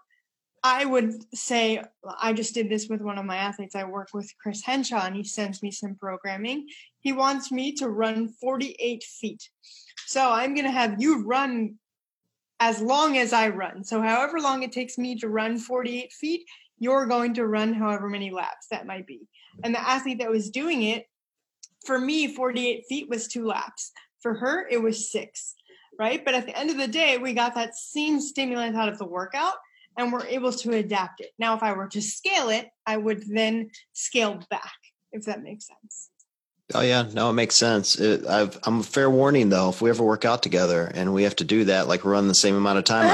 I 0.63 0.85
would 0.85 1.13
say 1.33 1.81
I 2.21 2.33
just 2.33 2.53
did 2.53 2.69
this 2.69 2.87
with 2.89 3.01
one 3.01 3.17
of 3.17 3.25
my 3.25 3.37
athletes. 3.37 3.75
I 3.75 3.85
work 3.85 4.09
with 4.13 4.29
Chris 4.41 4.61
Henshaw, 4.63 5.05
and 5.05 5.15
he 5.15 5.23
sends 5.23 5.63
me 5.63 5.71
some 5.71 5.95
programming. 5.95 6.67
He 6.99 7.13
wants 7.13 7.51
me 7.51 7.71
to 7.73 7.89
run 7.89 8.27
48 8.27 9.03
feet. 9.03 9.49
So 10.05 10.31
I'm 10.31 10.53
going 10.53 10.65
to 10.65 10.71
have 10.71 11.01
you 11.01 11.23
run 11.25 11.75
as 12.59 12.81
long 12.81 13.17
as 13.17 13.31
I 13.31 13.49
run. 13.49 13.83
So, 13.83 14.01
however 14.01 14.39
long 14.39 14.63
it 14.63 14.71
takes 14.71 14.97
me 14.97 15.15
to 15.15 15.29
run 15.29 15.57
48 15.57 16.11
feet, 16.11 16.45
you're 16.77 17.05
going 17.05 17.33
to 17.35 17.47
run 17.47 17.73
however 17.73 18.09
many 18.09 18.31
laps 18.31 18.67
that 18.71 18.87
might 18.87 19.07
be. 19.07 19.27
And 19.63 19.73
the 19.73 19.87
athlete 19.87 20.19
that 20.19 20.29
was 20.29 20.49
doing 20.49 20.83
it, 20.83 21.05
for 21.85 21.99
me, 21.99 22.33
48 22.33 22.85
feet 22.87 23.09
was 23.09 23.27
two 23.27 23.45
laps. 23.45 23.91
For 24.21 24.33
her, 24.35 24.67
it 24.69 24.81
was 24.81 25.11
six, 25.11 25.55
right? 25.97 26.23
But 26.23 26.35
at 26.35 26.45
the 26.45 26.57
end 26.57 26.69
of 26.69 26.77
the 26.77 26.87
day, 26.87 27.17
we 27.17 27.33
got 27.33 27.55
that 27.55 27.75
same 27.75 28.19
stimulant 28.19 28.75
out 28.75 28.89
of 28.89 28.97
the 28.97 29.05
workout 29.05 29.55
and 29.97 30.11
we're 30.13 30.25
able 30.25 30.51
to 30.51 30.71
adapt 30.73 31.21
it. 31.21 31.31
Now, 31.37 31.55
if 31.55 31.63
I 31.63 31.73
were 31.73 31.87
to 31.89 32.01
scale 32.01 32.49
it, 32.49 32.69
I 32.85 32.97
would 32.97 33.23
then 33.29 33.69
scale 33.93 34.39
back, 34.49 34.77
if 35.11 35.25
that 35.25 35.41
makes 35.43 35.67
sense. 35.67 36.09
Oh 36.73 36.81
yeah, 36.81 37.03
no, 37.13 37.31
it 37.31 37.33
makes 37.33 37.55
sense. 37.55 37.99
It, 37.99 38.25
i 38.27 38.41
am 38.67 38.79
a 38.79 38.83
fair 38.83 39.09
warning 39.09 39.49
though. 39.49 39.69
If 39.69 39.81
we 39.81 39.89
ever 39.89 40.03
work 40.03 40.23
out 40.23 40.43
together 40.43 40.91
and 40.93 41.13
we 41.13 41.23
have 41.23 41.35
to 41.37 41.43
do 41.43 41.65
that, 41.65 41.87
like 41.87 42.05
run 42.05 42.27
the 42.27 42.35
same 42.35 42.55
amount 42.55 42.77
of 42.77 42.83
time, 42.83 43.09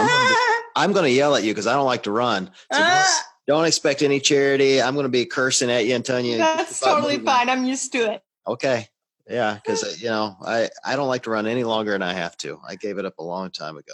I'm 0.76 0.91
going 0.91 1.06
to 1.10 1.12
yell 1.12 1.36
at 1.36 1.44
you 1.44 1.52
because 1.54 1.68
I 1.68 1.74
don't 1.74 1.86
like 1.86 2.04
to 2.04 2.12
run. 2.12 2.52
So 2.72 3.04
don't 3.48 3.65
expect 3.65 4.02
any 4.02 4.20
charity. 4.20 4.82
I'm 4.82 4.94
going 4.94 5.06
to 5.06 5.10
be 5.10 5.26
cursing 5.26 5.72
at 5.72 5.86
you 5.86 5.96
and 5.96 6.04
telling 6.04 6.26
you. 6.26 6.38
That's 6.38 6.82
totally 6.82 7.18
fine. 7.18 7.50
I'm 7.50 7.65
used 7.65 7.94
to 7.94 8.12
it. 8.12 8.24
Okay. 8.46 8.89
Yeah. 9.28 9.60
Cause 9.66 9.84
uh, 9.84 9.94
you 10.00 10.10
know, 10.10 10.36
I, 10.46 10.70
I 10.84 10.96
don't 10.96 11.08
like 11.08 11.24
to 11.24 11.30
run 11.30 11.48
any 11.48 11.64
longer 11.64 11.92
than 11.92 12.04
I 12.04 12.14
have 12.14 12.38
to. 12.38 12.60
I 12.68 12.76
gave 12.76 12.98
it 12.98 13.06
up 13.06 13.18
a 13.20 13.24
long 13.24 13.52
time 13.52 13.78
ago. 13.78 13.94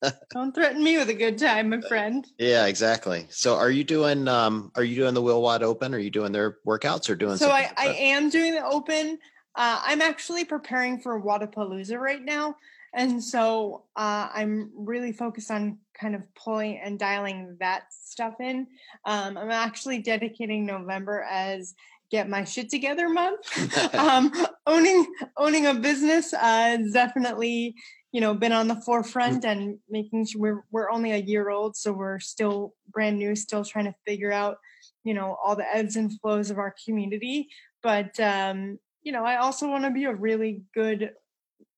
don't 0.30 0.54
threaten 0.54 0.82
me 0.82 0.96
with 0.96 1.08
a 1.08 1.14
good 1.14 1.38
time, 1.38 1.70
my 1.70 1.80
friend. 1.80 2.26
Yeah, 2.38 2.66
exactly. 2.66 3.26
So 3.30 3.56
are 3.56 3.70
you 3.70 3.84
doing, 3.84 4.28
um, 4.28 4.70
are 4.76 4.84
you 4.84 4.94
doing 4.94 5.14
the 5.14 5.22
WheelWOD 5.22 5.62
Open? 5.62 5.94
Are 5.94 5.98
you 5.98 6.10
doing 6.10 6.32
their 6.32 6.58
workouts 6.66 7.10
or 7.10 7.16
doing? 7.16 7.36
So 7.36 7.50
I, 7.50 7.70
I 7.76 7.86
am 7.86 8.30
doing 8.30 8.54
the 8.54 8.64
open. 8.64 9.18
Uh, 9.56 9.80
I'm 9.84 10.00
actually 10.00 10.44
preparing 10.44 11.00
for 11.00 11.20
Wodapalooza 11.20 11.98
right 11.98 12.24
now. 12.24 12.54
And 12.94 13.22
so 13.22 13.84
uh, 13.96 14.28
I'm 14.32 14.70
really 14.74 15.12
focused 15.12 15.50
on 15.50 15.78
kind 15.98 16.14
of 16.14 16.22
pulling 16.34 16.78
and 16.78 16.98
dialing 16.98 17.56
that 17.60 17.84
stuff 17.90 18.34
in. 18.40 18.66
Um, 19.04 19.36
I'm 19.36 19.50
actually 19.50 20.00
dedicating 20.00 20.64
November 20.64 21.26
as 21.28 21.74
get 22.10 22.28
my 22.28 22.44
shit 22.44 22.70
together 22.70 23.08
month. 23.08 23.94
um, 23.94 24.32
owning 24.66 25.06
owning 25.36 25.66
a 25.66 25.74
business 25.74 26.32
uh, 26.34 26.78
definitely 26.92 27.74
you 28.12 28.20
know 28.20 28.34
been 28.34 28.52
on 28.52 28.68
the 28.68 28.80
forefront 28.82 29.44
and 29.44 29.78
making 29.88 30.26
sure 30.26 30.40
we're 30.40 30.62
we're 30.70 30.90
only 30.90 31.12
a 31.12 31.18
year 31.18 31.50
old, 31.50 31.76
so 31.76 31.92
we're 31.92 32.18
still 32.18 32.74
brand 32.90 33.18
new, 33.18 33.34
still 33.36 33.64
trying 33.64 33.86
to 33.86 33.94
figure 34.06 34.32
out 34.32 34.56
you 35.04 35.14
know 35.14 35.36
all 35.44 35.56
the 35.56 35.76
ebbs 35.76 35.96
and 35.96 36.18
flows 36.20 36.50
of 36.50 36.58
our 36.58 36.74
community. 36.84 37.48
But 37.82 38.18
um, 38.20 38.78
you 39.02 39.12
know, 39.12 39.24
I 39.24 39.36
also 39.36 39.68
want 39.68 39.84
to 39.84 39.90
be 39.90 40.04
a 40.04 40.14
really 40.14 40.62
good 40.74 41.12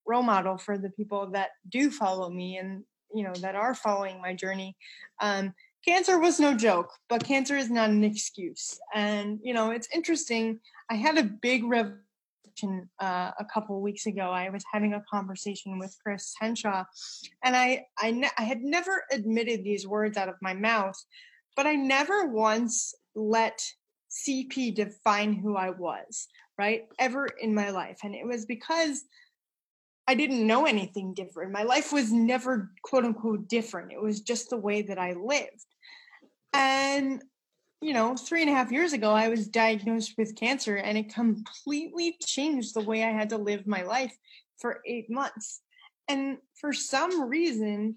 role 0.07 0.23
model 0.23 0.59
for 0.59 0.79
the 0.79 0.91
people 0.91 1.31
that 1.31 1.51
do 1.69 1.91
follow 1.91 2.31
me 2.31 2.57
and 2.57 2.85
you 3.15 3.25
know 3.25 3.35
that 3.41 3.55
are 3.55 3.75
following 3.75 4.21
my 4.21 4.35
journey. 4.35 4.77
Um, 5.21 5.55
cancer 5.85 6.19
was 6.19 6.41
no 6.41 6.55
joke, 6.55 6.93
but 7.09 7.25
cancer 7.25 7.57
is 7.57 7.71
not 7.71 7.91
an 7.91 8.05
excuse. 8.05 8.79
And 8.95 9.39
you 9.43 9.55
know, 9.55 9.71
it's 9.71 9.89
interesting. 9.95 10.61
I 10.91 10.95
had 10.95 11.19
a 11.19 11.25
big 11.25 11.65
revelation 11.65 12.01
uh, 13.01 13.31
a 13.39 13.45
couple 13.53 13.81
weeks 13.81 14.07
ago. 14.07 14.31
I 14.31 14.51
was 14.51 14.65
having 14.73 14.95
a 14.95 15.05
conversation 15.11 15.79
with 15.79 15.97
Chris 16.03 16.35
Henshaw, 16.41 16.85
and 17.45 17.57
I 17.57 17.87
I, 17.99 18.11
ne- 18.11 18.37
I 18.39 18.45
had 18.45 18.63
never 18.63 19.05
admitted 19.11 19.65
these 19.65 19.87
words 19.87 20.17
out 20.17 20.29
of 20.29 20.37
my 20.43 20.55
mouth, 20.55 20.97
but 21.57 21.67
I 21.67 21.75
never 21.75 22.27
once 22.27 22.95
let 23.15 23.63
CP 24.11 24.75
define 24.75 25.33
who 25.35 25.57
I 25.57 25.71
was, 25.71 26.29
right? 26.59 26.87
Ever 26.99 27.27
in 27.41 27.55
my 27.55 27.71
life. 27.71 27.99
And 28.03 28.15
it 28.15 28.27
was 28.27 28.45
because 28.45 29.05
I 30.11 30.15
didn't 30.15 30.45
know 30.45 30.67
anything 30.67 31.15
different. 31.15 31.53
My 31.53 31.63
life 31.63 31.93
was 31.93 32.11
never 32.11 32.73
quote 32.83 33.05
unquote 33.05 33.47
different. 33.47 33.93
It 33.93 34.03
was 34.03 34.23
just 34.23 34.51
the 34.51 34.57
way 34.57 34.83
that 34.83 34.99
I 34.99 35.13
lived. 35.13 35.65
And, 36.53 37.23
you 37.81 37.93
know, 37.93 38.17
three 38.17 38.41
and 38.41 38.51
a 38.51 38.53
half 38.53 38.73
years 38.73 38.93
ago, 38.93 39.13
I 39.13 39.29
was 39.29 39.47
diagnosed 39.47 40.15
with 40.19 40.35
cancer 40.35 40.75
and 40.75 40.99
it 40.99 41.15
completely 41.15 42.17
changed 42.27 42.75
the 42.75 42.81
way 42.81 43.05
I 43.05 43.13
had 43.13 43.29
to 43.29 43.37
live 43.37 43.69
my 43.69 43.83
life 43.83 44.13
for 44.59 44.81
eight 44.85 45.09
months. 45.09 45.61
And 46.09 46.39
for 46.61 46.73
some 46.73 47.29
reason, 47.31 47.95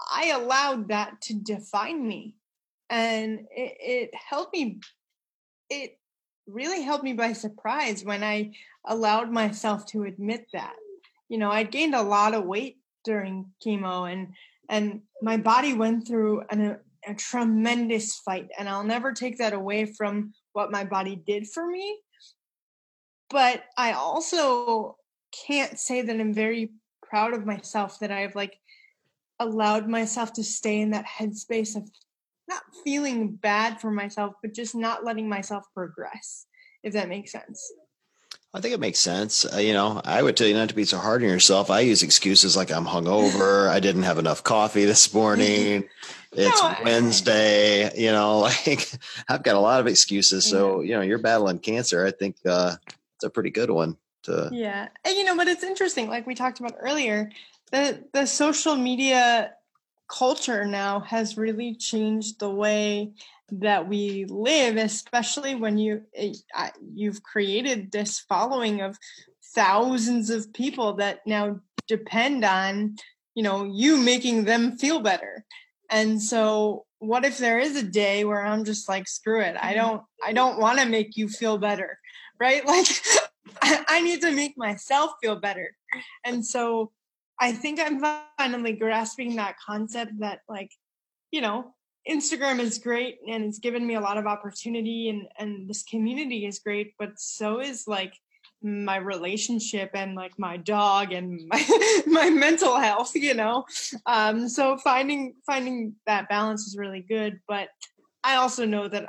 I 0.00 0.28
allowed 0.28 0.90
that 0.90 1.20
to 1.22 1.34
define 1.34 2.06
me. 2.06 2.36
And 2.88 3.48
it, 3.50 3.76
it 3.80 4.10
helped 4.14 4.52
me, 4.52 4.78
it 5.68 5.98
really 6.46 6.82
helped 6.82 7.02
me 7.02 7.14
by 7.14 7.32
surprise 7.32 8.04
when 8.04 8.22
I 8.22 8.52
allowed 8.84 9.32
myself 9.32 9.86
to 9.86 10.04
admit 10.04 10.46
that 10.52 10.76
you 11.28 11.38
know, 11.38 11.50
I'd 11.50 11.70
gained 11.70 11.94
a 11.94 12.02
lot 12.02 12.34
of 12.34 12.44
weight 12.44 12.78
during 13.04 13.46
chemo 13.64 14.10
and 14.10 14.34
and 14.68 15.02
my 15.20 15.36
body 15.36 15.74
went 15.74 16.06
through 16.06 16.42
an, 16.50 16.60
a, 16.62 16.78
a 17.06 17.14
tremendous 17.14 18.16
fight 18.24 18.48
and 18.58 18.68
I'll 18.68 18.84
never 18.84 19.12
take 19.12 19.38
that 19.38 19.52
away 19.52 19.84
from 19.84 20.32
what 20.54 20.72
my 20.72 20.84
body 20.84 21.16
did 21.16 21.46
for 21.46 21.66
me. 21.66 21.98
But 23.28 23.64
I 23.76 23.92
also 23.92 24.96
can't 25.46 25.78
say 25.78 26.00
that 26.00 26.18
I'm 26.18 26.32
very 26.32 26.70
proud 27.02 27.34
of 27.34 27.44
myself 27.44 27.98
that 28.00 28.10
I've 28.10 28.34
like 28.34 28.58
allowed 29.38 29.88
myself 29.88 30.32
to 30.34 30.44
stay 30.44 30.80
in 30.80 30.90
that 30.90 31.06
headspace 31.06 31.76
of 31.76 31.88
not 32.48 32.62
feeling 32.84 33.34
bad 33.34 33.80
for 33.80 33.90
myself, 33.90 34.34
but 34.42 34.54
just 34.54 34.74
not 34.74 35.04
letting 35.04 35.28
myself 35.28 35.64
progress, 35.74 36.46
if 36.82 36.92
that 36.92 37.08
makes 37.08 37.32
sense. 37.32 37.72
I 38.54 38.60
think 38.60 38.72
it 38.72 38.78
makes 38.78 39.00
sense. 39.00 39.44
Uh, 39.52 39.58
you 39.58 39.72
know, 39.72 40.00
I 40.04 40.22
would 40.22 40.36
tell 40.36 40.46
you 40.46 40.54
not 40.54 40.68
to 40.68 40.76
be 40.76 40.84
so 40.84 40.96
hard 40.96 41.24
on 41.24 41.28
yourself. 41.28 41.70
I 41.70 41.80
use 41.80 42.04
excuses 42.04 42.56
like 42.56 42.70
I'm 42.70 42.86
hungover. 42.86 43.68
I 43.68 43.80
didn't 43.80 44.04
have 44.04 44.16
enough 44.18 44.44
coffee 44.44 44.84
this 44.84 45.12
morning. 45.12 45.88
It's 46.36 46.60
no, 46.60 46.74
Wednesday. 46.82 47.96
You 47.96 48.10
know, 48.10 48.38
like 48.66 48.90
I've 49.28 49.44
got 49.44 49.54
a 49.54 49.60
lot 49.60 49.78
of 49.78 49.86
excuses. 49.86 50.44
So 50.44 50.80
you 50.80 50.94
know, 50.94 51.00
you're 51.00 51.18
battling 51.18 51.60
cancer. 51.60 52.04
I 52.04 52.10
think 52.10 52.34
uh, 52.44 52.74
it's 53.14 53.22
a 53.22 53.30
pretty 53.30 53.50
good 53.50 53.70
one. 53.70 53.96
To 54.24 54.48
yeah, 54.50 54.88
and 55.04 55.14
you 55.14 55.22
know, 55.22 55.36
but 55.36 55.46
it's 55.46 55.62
interesting. 55.62 56.08
Like 56.08 56.26
we 56.26 56.34
talked 56.34 56.58
about 56.58 56.74
earlier, 56.80 57.30
the 57.70 58.02
the 58.12 58.26
social 58.26 58.74
media 58.74 59.52
culture 60.08 60.64
now 60.64 61.00
has 61.00 61.36
really 61.36 61.74
changed 61.74 62.38
the 62.38 62.50
way 62.50 63.12
that 63.50 63.88
we 63.88 64.24
live 64.28 64.76
especially 64.76 65.54
when 65.54 65.78
you 65.78 66.02
eh, 66.14 66.32
you've 66.94 67.22
created 67.22 67.92
this 67.92 68.18
following 68.20 68.80
of 68.80 68.96
thousands 69.54 70.30
of 70.30 70.52
people 70.52 70.94
that 70.94 71.20
now 71.26 71.60
depend 71.86 72.44
on 72.44 72.96
you 73.34 73.42
know 73.42 73.64
you 73.64 73.96
making 73.96 74.44
them 74.44 74.76
feel 74.78 75.00
better. 75.00 75.44
And 75.90 76.20
so 76.20 76.86
what 76.98 77.24
if 77.24 77.36
there 77.36 77.58
is 77.58 77.76
a 77.76 77.82
day 77.82 78.24
where 78.24 78.42
i'm 78.42 78.64
just 78.64 78.88
like 78.88 79.06
screw 79.06 79.42
it 79.42 79.54
i 79.60 79.74
don't 79.74 80.00
i 80.24 80.32
don't 80.32 80.58
want 80.58 80.78
to 80.78 80.86
make 80.86 81.18
you 81.18 81.28
feel 81.28 81.58
better 81.58 81.98
right? 82.40 82.62
Like 82.74 82.86
I 83.88 84.00
need 84.00 84.20
to 84.22 84.32
make 84.32 84.56
myself 84.56 85.12
feel 85.22 85.36
better. 85.36 85.76
And 86.24 86.44
so 86.44 86.90
i 87.40 87.52
think 87.52 87.80
i'm 87.80 88.02
finally 88.38 88.72
grasping 88.72 89.36
that 89.36 89.56
concept 89.64 90.12
that 90.18 90.40
like 90.48 90.70
you 91.30 91.40
know 91.40 91.74
Instagram 92.08 92.60
is 92.60 92.78
great 92.78 93.18
and 93.26 93.44
it's 93.44 93.58
given 93.58 93.86
me 93.86 93.94
a 93.94 94.00
lot 94.00 94.18
of 94.18 94.26
opportunity 94.26 95.08
and 95.08 95.26
and 95.38 95.68
this 95.68 95.82
community 95.84 96.44
is 96.44 96.58
great, 96.58 96.92
but 96.98 97.18
so 97.18 97.60
is 97.60 97.84
like 97.86 98.12
my 98.62 98.96
relationship 98.96 99.90
and 99.94 100.14
like 100.14 100.38
my 100.38 100.56
dog 100.56 101.12
and 101.12 101.40
my 101.48 102.02
my 102.06 102.30
mental 102.30 102.76
health, 102.76 103.12
you 103.14 103.34
know. 103.34 103.64
Um 104.06 104.48
so 104.48 104.76
finding 104.76 105.34
finding 105.46 105.94
that 106.06 106.28
balance 106.28 106.66
is 106.66 106.76
really 106.76 107.00
good, 107.00 107.40
but 107.48 107.68
I 108.22 108.36
also 108.36 108.66
know 108.66 108.88
that 108.88 109.08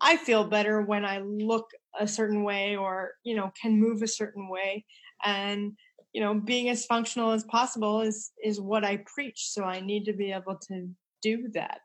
I 0.00 0.16
feel 0.16 0.44
better 0.44 0.82
when 0.82 1.04
I 1.04 1.18
look 1.20 1.70
a 1.98 2.08
certain 2.08 2.42
way 2.42 2.76
or, 2.76 3.12
you 3.22 3.36
know, 3.36 3.52
can 3.60 3.78
move 3.78 4.02
a 4.02 4.08
certain 4.08 4.48
way 4.48 4.84
and 5.24 5.72
you 6.12 6.20
know, 6.20 6.34
being 6.34 6.68
as 6.68 6.84
functional 6.84 7.32
as 7.32 7.44
possible 7.44 8.00
is 8.02 8.32
is 8.42 8.60
what 8.60 8.84
I 8.84 8.98
preach, 9.06 9.48
so 9.48 9.64
I 9.64 9.80
need 9.80 10.04
to 10.04 10.12
be 10.12 10.32
able 10.32 10.56
to 10.68 10.88
do 11.22 11.48
that. 11.54 11.80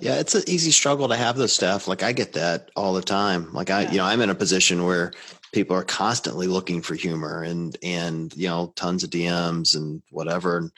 Yeah, 0.00 0.14
it's 0.14 0.34
an 0.34 0.44
easy 0.46 0.70
struggle 0.70 1.08
to 1.08 1.16
have 1.16 1.36
this 1.36 1.52
stuff. 1.52 1.88
Like 1.88 2.02
I 2.02 2.12
get 2.12 2.32
that 2.34 2.70
all 2.76 2.94
the 2.94 3.02
time. 3.02 3.52
Like 3.52 3.70
I, 3.70 3.82
yeah. 3.82 3.90
you 3.90 3.96
know, 3.98 4.04
I'm 4.04 4.20
in 4.20 4.30
a 4.30 4.34
position 4.34 4.84
where 4.84 5.12
people 5.52 5.76
are 5.76 5.84
constantly 5.84 6.46
looking 6.46 6.80
for 6.80 6.94
humor 6.94 7.42
and 7.42 7.76
and 7.82 8.34
you 8.36 8.48
know, 8.48 8.72
tons 8.76 9.04
of 9.04 9.10
DMs 9.10 9.76
and 9.76 10.02
whatever. 10.10 10.58
And, 10.58 10.70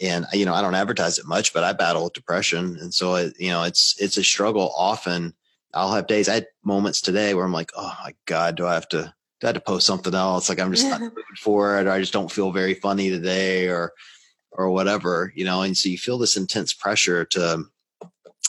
and 0.00 0.26
you 0.32 0.46
know, 0.46 0.54
I 0.54 0.62
don't 0.62 0.74
advertise 0.74 1.18
it 1.18 1.26
much, 1.26 1.52
but 1.54 1.62
I 1.62 1.72
battle 1.72 2.04
with 2.04 2.14
depression, 2.14 2.76
and 2.80 2.92
so 2.92 3.14
it, 3.14 3.34
you 3.38 3.50
know, 3.50 3.62
it's 3.62 3.94
it's 4.00 4.16
a 4.16 4.24
struggle. 4.24 4.72
Often, 4.76 5.34
I'll 5.72 5.92
have 5.92 6.08
days. 6.08 6.28
I 6.28 6.34
had 6.34 6.46
moments 6.64 7.00
today 7.00 7.34
where 7.34 7.44
I'm 7.44 7.52
like, 7.52 7.70
oh 7.76 7.96
my 8.02 8.14
god, 8.26 8.56
do 8.56 8.66
I 8.66 8.74
have 8.74 8.88
to 8.88 9.14
have 9.48 9.54
to 9.54 9.60
post 9.60 9.86
something 9.86 10.14
else? 10.14 10.48
Like 10.48 10.60
I'm 10.60 10.72
just 10.72 10.88
not 10.88 11.12
for 11.40 11.78
it, 11.78 11.86
or 11.86 11.90
I 11.90 12.00
just 12.00 12.12
don't 12.12 12.32
feel 12.32 12.52
very 12.52 12.74
funny 12.74 13.10
today, 13.10 13.68
or 13.68 13.92
or 14.52 14.70
whatever, 14.70 15.32
you 15.34 15.44
know. 15.44 15.62
And 15.62 15.76
so 15.76 15.88
you 15.88 15.98
feel 15.98 16.18
this 16.18 16.36
intense 16.36 16.72
pressure 16.72 17.24
to 17.26 17.64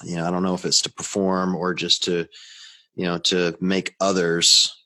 you 0.04 0.16
know, 0.18 0.28
I 0.28 0.32
don't 0.32 0.44
know 0.44 0.54
if 0.54 0.66
it's 0.66 0.82
to 0.82 0.92
perform 0.92 1.56
or 1.56 1.74
just 1.74 2.04
to, 2.06 2.28
you 2.96 3.06
know, 3.06 3.18
to 3.20 3.56
make 3.62 3.96
others 4.02 4.86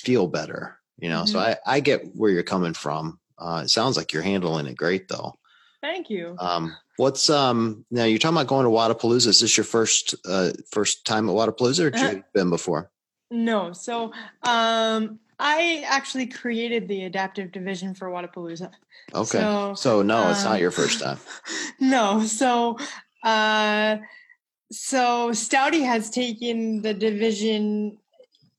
feel 0.00 0.26
better, 0.26 0.78
you 0.98 1.08
know. 1.08 1.22
Mm-hmm. 1.22 1.32
So 1.32 1.38
I, 1.38 1.56
I 1.66 1.80
get 1.80 2.14
where 2.14 2.30
you're 2.30 2.42
coming 2.42 2.74
from. 2.74 3.18
Uh, 3.38 3.62
it 3.64 3.70
sounds 3.70 3.96
like 3.96 4.12
you're 4.12 4.22
handling 4.22 4.66
it 4.66 4.76
great 4.76 5.08
though. 5.08 5.34
Thank 5.80 6.08
you. 6.08 6.36
Um, 6.38 6.74
what's 6.96 7.28
um 7.28 7.84
now 7.90 8.04
you're 8.04 8.18
talking 8.18 8.36
about 8.36 8.46
going 8.46 8.64
to 8.64 8.70
Wodapalooza. 8.70 9.26
Is 9.26 9.40
this 9.40 9.56
your 9.56 9.64
first 9.64 10.14
uh 10.24 10.52
first 10.70 11.04
time 11.04 11.28
at 11.28 11.34
Wodapalooza 11.34 11.92
or 11.92 11.96
have 11.96 12.14
you 12.14 12.24
been 12.32 12.50
before? 12.50 12.90
No. 13.30 13.72
So 13.72 14.12
um 14.42 15.18
I 15.46 15.84
actually 15.86 16.26
created 16.26 16.88
the 16.88 17.04
adaptive 17.04 17.52
division 17.52 17.94
for 17.94 18.08
Wodapalooza. 18.08 18.72
Okay. 19.14 19.38
So, 19.38 19.74
so 19.74 20.00
no, 20.00 20.30
it's 20.30 20.42
not 20.42 20.58
your 20.58 20.70
first 20.70 21.00
time. 21.00 21.18
No. 21.80 22.24
So 22.24 22.78
uh 23.22 23.98
so 24.72 25.30
Stouty 25.32 25.84
has 25.84 26.08
taken 26.08 26.80
the 26.80 26.94
division, 26.94 27.98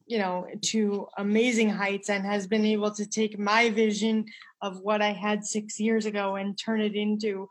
you 0.06 0.19
know, 0.19 0.45
to 0.65 1.08
amazing 1.17 1.69
heights 1.69 2.10
and 2.12 2.24
has 2.24 2.45
been 2.45 2.65
able 2.65 2.91
to 2.91 3.06
take 3.08 3.39
my 3.39 3.71
vision 3.71 4.26
of 4.62 4.80
what 4.82 5.02
I 5.02 5.12
had 5.12 5.43
six 5.43 5.80
years 5.80 6.06
ago 6.06 6.36
and 6.36 6.56
turn 6.56 6.82
it 6.82 6.95
into 6.95 7.50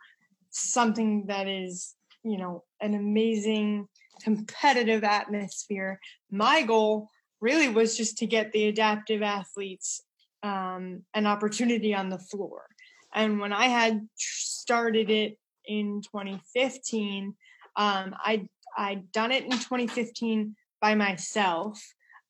something 0.51 1.27
that 1.27 1.49
is, 1.49 1.95
you 2.23 2.39
know, 2.39 2.63
an 2.81 2.95
amazing 2.95 3.89
competitive 4.23 5.03
atmosphere. 5.03 5.99
My 6.31 6.63
goal 6.63 7.09
really 7.41 7.69
was 7.69 7.97
just 7.97 8.19
to 8.19 8.27
get 8.27 8.53
the 8.53 8.67
adaptive 8.67 9.23
athletes 9.23 10.03
um, 10.43 11.03
an 11.15 11.27
opportunity 11.27 11.95
on 11.95 12.11
the 12.11 12.19
floor. 12.19 12.67
And 13.15 13.41
when 13.41 13.53
I 13.53 13.67
had 13.67 14.07
started 14.17 15.11
it 15.11 15.39
in 15.67 16.03
2015, 16.03 17.35
um, 17.77 18.15
I 18.19 18.47
I'd 18.77 19.11
done 19.13 19.33
it 19.33 19.45
in 19.45 19.53
2015 19.53 20.57
by 20.81 20.95
myself, 20.95 21.81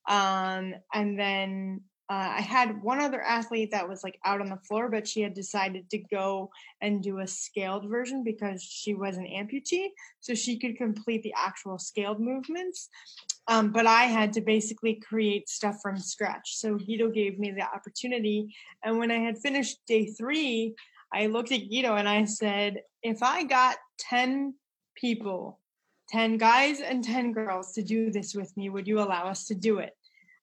um, 0.08 0.74
and 0.92 1.18
then 1.18 1.80
uh, 2.10 2.36
I 2.36 2.42
had 2.42 2.82
one 2.82 3.00
other 3.00 3.22
athlete 3.22 3.70
that 3.70 3.88
was 3.88 4.04
like 4.04 4.18
out 4.26 4.42
on 4.42 4.50
the 4.50 4.58
floor, 4.58 4.90
but 4.90 5.08
she 5.08 5.22
had 5.22 5.32
decided 5.32 5.88
to 5.88 5.98
go 5.98 6.50
and 6.82 7.02
do 7.02 7.20
a 7.20 7.26
scaled 7.26 7.88
version 7.88 8.22
because 8.22 8.62
she 8.62 8.92
was 8.92 9.16
an 9.16 9.24
amputee, 9.26 9.88
so 10.20 10.34
she 10.34 10.58
could 10.58 10.76
complete 10.76 11.22
the 11.22 11.32
actual 11.34 11.78
scaled 11.78 12.20
movements. 12.20 12.90
Um, 13.48 13.72
but 13.72 13.86
I 13.86 14.02
had 14.04 14.34
to 14.34 14.42
basically 14.42 14.96
create 14.96 15.48
stuff 15.48 15.78
from 15.82 15.98
scratch. 15.98 16.56
So 16.56 16.76
Guido 16.76 17.08
gave 17.08 17.38
me 17.38 17.52
the 17.52 17.62
opportunity, 17.62 18.54
and 18.84 18.98
when 18.98 19.10
I 19.10 19.18
had 19.18 19.38
finished 19.38 19.78
day 19.86 20.04
three, 20.06 20.74
I 21.10 21.26
looked 21.26 21.52
at 21.52 21.70
Guido 21.70 21.94
and 21.94 22.08
I 22.08 22.26
said, 22.26 22.82
"If 23.02 23.22
I 23.22 23.44
got 23.44 23.76
ten 23.98 24.54
people." 24.94 25.58
10 26.10 26.36
guys 26.36 26.80
and 26.80 27.02
10 27.02 27.32
girls 27.32 27.72
to 27.72 27.82
do 27.82 28.10
this 28.10 28.34
with 28.34 28.54
me. 28.58 28.68
Would 28.68 28.86
you 28.86 29.00
allow 29.00 29.24
us 29.24 29.46
to 29.46 29.54
do 29.54 29.78
it? 29.78 29.96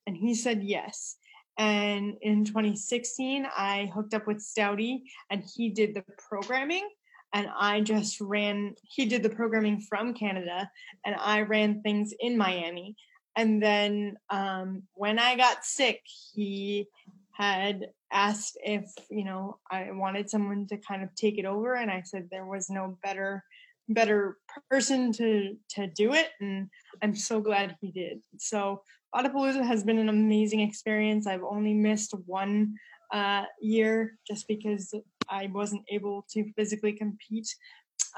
And 0.07 0.17
he 0.17 0.33
said 0.33 0.63
yes. 0.63 1.17
And 1.61 2.17
in 2.23 2.43
2016, 2.43 3.45
I 3.55 3.91
hooked 3.93 4.15
up 4.15 4.25
with 4.25 4.39
Stouty 4.39 5.03
and 5.29 5.43
he 5.55 5.69
did 5.69 5.93
the 5.93 6.03
programming. 6.17 6.89
And 7.33 7.49
I 7.55 7.81
just 7.81 8.19
ran, 8.19 8.73
he 8.81 9.05
did 9.05 9.21
the 9.21 9.29
programming 9.29 9.79
from 9.79 10.15
Canada 10.15 10.67
and 11.05 11.15
I 11.19 11.41
ran 11.41 11.83
things 11.83 12.15
in 12.19 12.35
Miami. 12.35 12.95
And 13.35 13.61
then 13.61 14.17
um, 14.31 14.81
when 14.95 15.19
I 15.19 15.35
got 15.35 15.63
sick, 15.63 16.01
he 16.33 16.87
had 17.33 17.89
asked 18.11 18.57
if, 18.63 18.91
you 19.11 19.23
know, 19.23 19.59
I 19.69 19.91
wanted 19.91 20.31
someone 20.31 20.65
to 20.69 20.77
kind 20.77 21.03
of 21.03 21.13
take 21.13 21.37
it 21.37 21.45
over. 21.45 21.75
And 21.75 21.91
I 21.91 22.01
said 22.01 22.27
there 22.31 22.47
was 22.47 22.71
no 22.71 22.97
better 23.03 23.43
better 23.89 24.37
person 24.69 25.11
to 25.11 25.57
to 25.67 25.87
do 25.87 26.13
it 26.13 26.29
and 26.39 26.69
i'm 27.01 27.13
so 27.13 27.41
glad 27.41 27.75
he 27.81 27.91
did 27.91 28.21
so 28.37 28.81
Wodapalooza 29.13 29.65
has 29.65 29.83
been 29.83 29.97
an 29.97 30.09
amazing 30.09 30.61
experience. 30.61 31.27
I've 31.27 31.43
only 31.43 31.73
missed 31.73 32.13
one 32.25 32.75
uh, 33.13 33.43
year 33.61 34.17
just 34.25 34.47
because 34.47 34.93
I 35.29 35.49
wasn't 35.53 35.83
able 35.89 36.25
to 36.31 36.51
physically 36.53 36.93
compete. 36.93 37.47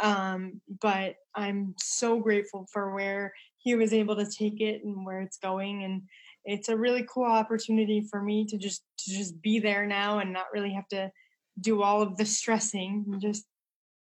Um, 0.01 0.61
but 0.81 1.15
I'm 1.35 1.75
so 1.79 2.19
grateful 2.19 2.67
for 2.71 2.93
where 2.93 3.33
he 3.57 3.75
was 3.75 3.93
able 3.93 4.15
to 4.15 4.25
take 4.25 4.59
it 4.61 4.83
and 4.83 5.05
where 5.05 5.21
it's 5.21 5.37
going. 5.37 5.83
And 5.83 6.03
it's 6.45 6.69
a 6.69 6.77
really 6.77 7.05
cool 7.11 7.25
opportunity 7.25 8.05
for 8.09 8.21
me 8.21 8.45
to 8.45 8.57
just 8.57 8.83
to 8.99 9.11
just 9.11 9.41
be 9.41 9.59
there 9.59 9.85
now 9.85 10.19
and 10.19 10.33
not 10.33 10.47
really 10.53 10.73
have 10.73 10.87
to 10.89 11.11
do 11.59 11.81
all 11.81 12.01
of 12.01 12.17
the 12.17 12.25
stressing 12.25 13.05
and 13.11 13.21
just 13.21 13.45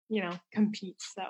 you 0.09 0.21
know 0.21 0.37
compete. 0.51 0.97
So 0.99 1.23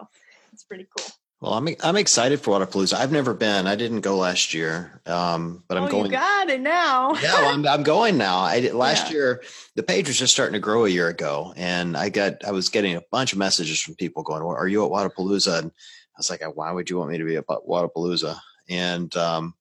it's 0.52 0.64
pretty 0.64 0.88
cool. 0.98 1.08
Well, 1.40 1.54
I'm 1.54 1.68
I'm 1.84 1.96
excited 1.98 2.42
for 2.42 2.58
Wodapalooza. 2.58 2.96
I've 2.96 3.12
never 3.12 3.36
been. 3.36 3.68
I 3.68 3.76
didn't 3.76 4.02
go 4.02 4.18
last 4.18 4.56
year, 4.56 5.02
um, 5.06 5.64
but 5.68 5.78
I'm 5.78 5.84
oh, 5.84 5.88
going. 5.88 6.06
You 6.06 6.12
got 6.12 6.50
it 6.50 6.62
now. 6.62 7.14
yeah, 7.22 7.36
I'm 7.36 7.68
I'm 7.68 7.84
going 7.84 8.18
now. 8.18 8.40
I 8.40 8.60
did, 8.62 8.74
last 8.74 9.08
yeah. 9.08 9.14
year 9.14 9.44
the 9.76 9.84
page 9.84 10.08
was 10.08 10.18
just 10.18 10.34
starting 10.34 10.54
to 10.54 10.60
grow 10.60 10.86
a 10.86 10.90
year 10.90 11.10
ago, 11.10 11.54
and 11.56 11.96
I 11.96 12.10
got 12.10 12.44
I 12.44 12.52
was 12.52 12.70
getting 12.70 12.96
a 12.96 13.04
bunch 13.12 13.34
of 13.34 13.40
messages 13.40 13.80
from 13.80 13.94
people 13.96 14.24
going, 14.24 14.44
well, 14.44 14.56
"Are 14.56 14.68
you 14.68 14.84
at 14.84 14.92
Wodapalooza?" 14.92 15.60
And 15.60 15.68
I 15.68 16.18
was 16.18 16.32
like, 16.32 16.42
"Why 16.56 16.72
would 16.72 16.90
you 16.90 16.98
want 16.98 17.12
me 17.12 17.20
to 17.20 17.24
be 17.24 17.36
at 17.36 17.46
Wodapalooza?" 17.46 18.40
And 18.68 19.16
um, 19.16 19.54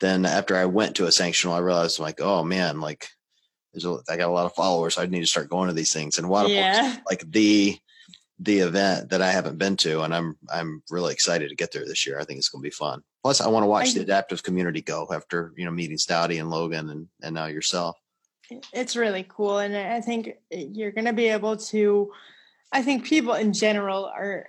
then 0.00 0.26
after 0.26 0.56
I 0.56 0.64
went 0.64 0.96
to 0.96 1.04
a 1.04 1.10
sanctional, 1.10 1.52
I 1.52 1.58
realized 1.58 2.00
I'm 2.00 2.04
like, 2.04 2.20
"Oh 2.20 2.42
man, 2.42 2.80
like 2.80 3.06
there's 3.72 3.84
a, 3.84 3.98
I 4.08 4.16
got 4.16 4.28
a 4.28 4.32
lot 4.32 4.46
of 4.46 4.54
followers. 4.54 4.96
So 4.96 5.02
I 5.02 5.06
need 5.06 5.20
to 5.20 5.26
start 5.26 5.50
going 5.50 5.68
to 5.68 5.74
these 5.74 5.92
things." 5.92 6.18
And 6.18 6.26
Wodapalooza 6.26 6.48
yeah. 6.48 6.96
like 7.08 7.30
the 7.30 7.78
the 8.44 8.58
event 8.58 9.10
that 9.10 9.22
I 9.22 9.30
haven't 9.30 9.58
been 9.58 9.76
to, 9.78 10.02
and 10.02 10.14
I'm 10.14 10.36
I'm 10.52 10.82
really 10.90 11.12
excited 11.12 11.48
to 11.48 11.54
get 11.54 11.72
there 11.72 11.86
this 11.86 12.06
year. 12.06 12.18
I 12.18 12.24
think 12.24 12.38
it's 12.38 12.48
going 12.48 12.62
to 12.62 12.66
be 12.66 12.70
fun. 12.70 13.02
Plus, 13.22 13.40
I 13.40 13.48
want 13.48 13.62
to 13.62 13.68
watch 13.68 13.90
I, 13.90 13.94
the 13.94 14.00
adaptive 14.00 14.42
community 14.42 14.82
go 14.82 15.06
after 15.12 15.52
you 15.56 15.64
know 15.64 15.70
meeting 15.70 15.96
Stouty 15.96 16.40
and 16.40 16.50
Logan 16.50 16.90
and 16.90 17.08
and 17.22 17.34
now 17.34 17.46
yourself. 17.46 17.96
It's 18.72 18.96
really 18.96 19.24
cool, 19.28 19.58
and 19.58 19.76
I 19.76 20.00
think 20.00 20.30
you're 20.50 20.92
going 20.92 21.06
to 21.06 21.12
be 21.12 21.28
able 21.28 21.56
to. 21.56 22.10
I 22.72 22.82
think 22.82 23.04
people 23.04 23.34
in 23.34 23.52
general 23.52 24.06
are. 24.06 24.48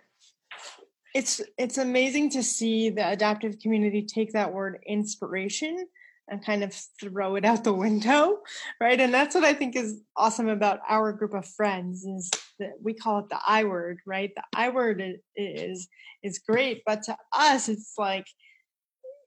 It's 1.14 1.42
it's 1.58 1.78
amazing 1.78 2.32
to 2.32 2.42
see 2.42 2.90
the 2.90 3.08
adaptive 3.08 3.60
community 3.60 4.02
take 4.04 4.34
that 4.34 4.52
word 4.52 4.84
inspiration 4.88 5.86
and 6.30 6.46
kind 6.46 6.64
of 6.64 6.74
throw 7.00 7.36
it 7.36 7.46
out 7.46 7.64
the 7.64 7.74
window 7.74 8.40
right? 8.82 9.00
And 9.00 9.14
that's 9.14 9.36
what 9.36 9.44
i 9.44 9.54
think 9.54 9.76
is 9.76 10.02
awesome 10.16 10.50
about 10.50 10.80
our 10.88 11.12
group 11.14 11.34
of 11.34 11.46
friends 11.46 12.06
is 12.06 12.30
that 12.60 12.74
we 12.82 12.94
call 12.94 13.20
it 13.20 13.30
the 13.30 13.40
i 13.46 13.64
word 13.64 14.00
right? 14.06 14.32
The 14.36 14.44
i 14.56 14.70
word 14.70 15.04
is 15.36 15.88
is 16.22 16.40
great 16.40 16.84
but 16.86 17.04
to 17.04 17.18
us 17.34 17.68
it's 17.68 17.96
like 17.98 18.26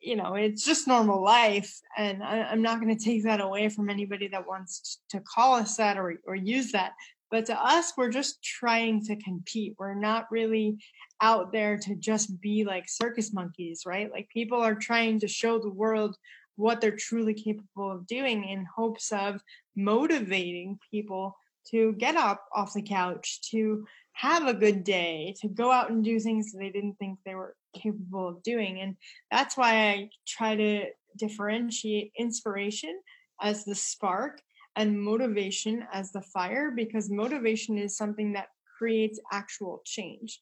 you 0.01 0.15
know 0.15 0.35
it's 0.35 0.65
just 0.65 0.87
normal 0.87 1.23
life 1.23 1.81
and 1.97 2.23
I, 2.23 2.53
am 2.53 2.63
not 2.63 2.81
going 2.81 2.97
to 2.97 3.05
take 3.05 3.25
that 3.25 3.41
away 3.41 3.69
from 3.69 3.91
anybody 3.91 4.29
that 4.29 4.47
wants 4.47 5.01
to 5.11 5.21
call 5.21 5.55
us 5.55 5.77
that 5.77 5.99
or, 5.99 6.15
or 6.27 6.37
use 6.37 6.73
that. 6.73 6.93
But 7.31 7.47
to 7.47 7.61
us 7.61 7.93
we're 7.97 8.11
just 8.11 8.43
trying 8.43 9.05
to 9.07 9.17
compete. 9.17 9.75
We're 9.79 9.95
not 9.95 10.31
really 10.31 10.79
out 11.21 11.51
there 11.51 11.77
to 11.79 11.97
just 11.97 12.41
be 12.41 12.65
like 12.65 12.89
circus 12.89 13.33
monkeys 13.33 13.83
right? 13.85 14.11
Like 14.11 14.29
people 14.29 14.61
are 14.61 14.77
trying 14.77 15.19
to 15.21 15.29
show 15.29 15.59
the 15.59 15.71
world 15.71 16.17
what 16.57 16.81
they're 16.81 16.97
truly 16.97 17.35
capable 17.35 17.91
of 17.91 18.07
doing 18.07 18.45
in 18.45 18.65
hopes 18.65 19.13
of 19.13 19.41
motivating 19.77 20.79
people 20.91 21.37
to 21.71 21.93
get 21.95 22.17
up 22.17 22.45
off 22.55 22.75
the 22.75 22.83
couch, 22.83 23.41
to 23.51 23.87
have 24.13 24.47
a 24.47 24.55
good 24.55 24.85
day, 24.85 25.35
to 25.41 25.49
go 25.49 25.71
out 25.71 25.91
and 25.91 26.05
do 26.05 26.19
things 26.19 26.53
they 26.53 26.71
didn't 26.71 26.95
think 26.95 27.19
they 27.25 27.35
were 27.35 27.55
capable 27.75 28.29
of 28.29 28.43
doing. 28.43 28.81
And 28.81 28.97
that's 29.31 29.57
why 29.57 29.89
I 29.89 30.11
try 30.27 30.57
to 30.57 30.87
differentiate 31.17 32.13
inspiration 32.19 32.99
as 33.41 33.65
the 33.65 33.75
spark 33.75 34.41
and 34.77 35.01
motivation 35.01 35.85
as 35.93 36.13
the 36.13 36.23
fire, 36.23 36.71
because 36.71 37.11
motivation 37.11 37.79
is 37.79 37.97
something 37.97 38.33
that 38.35 38.49
creates 38.79 39.19
actual 39.33 39.83
change. 39.85 40.41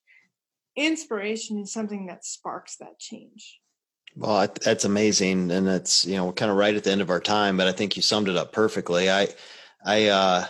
Inspiration 0.77 1.61
is 1.61 1.73
something 1.73 2.07
that 2.07 2.25
sparks 2.25 2.77
that 2.79 2.99
change. 2.99 3.61
Well, 4.17 4.49
that's 4.63 4.85
amazing, 4.85 5.51
and 5.51 5.67
it's 5.69 6.07
you 6.07 6.17
know 6.17 6.27
we're 6.27 6.33
kind 6.33 6.51
of 6.51 6.57
right 6.57 6.75
at 6.75 6.85
the 6.85 6.93
end 6.93 7.01
of 7.01 7.11
our 7.11 7.21
time, 7.21 7.57
but 7.57 7.67
I 7.67 7.73
think 7.73 7.97
you 7.97 8.03
summed 8.03 8.29
it 8.29 8.37
up 8.37 8.53
perfectly. 8.53 9.11
I, 9.11 9.29
I, 9.85 10.07
uh, 10.07 10.47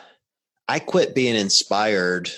I 0.69 0.79
quit 0.81 1.15
being 1.15 1.35
inspired 1.35 2.31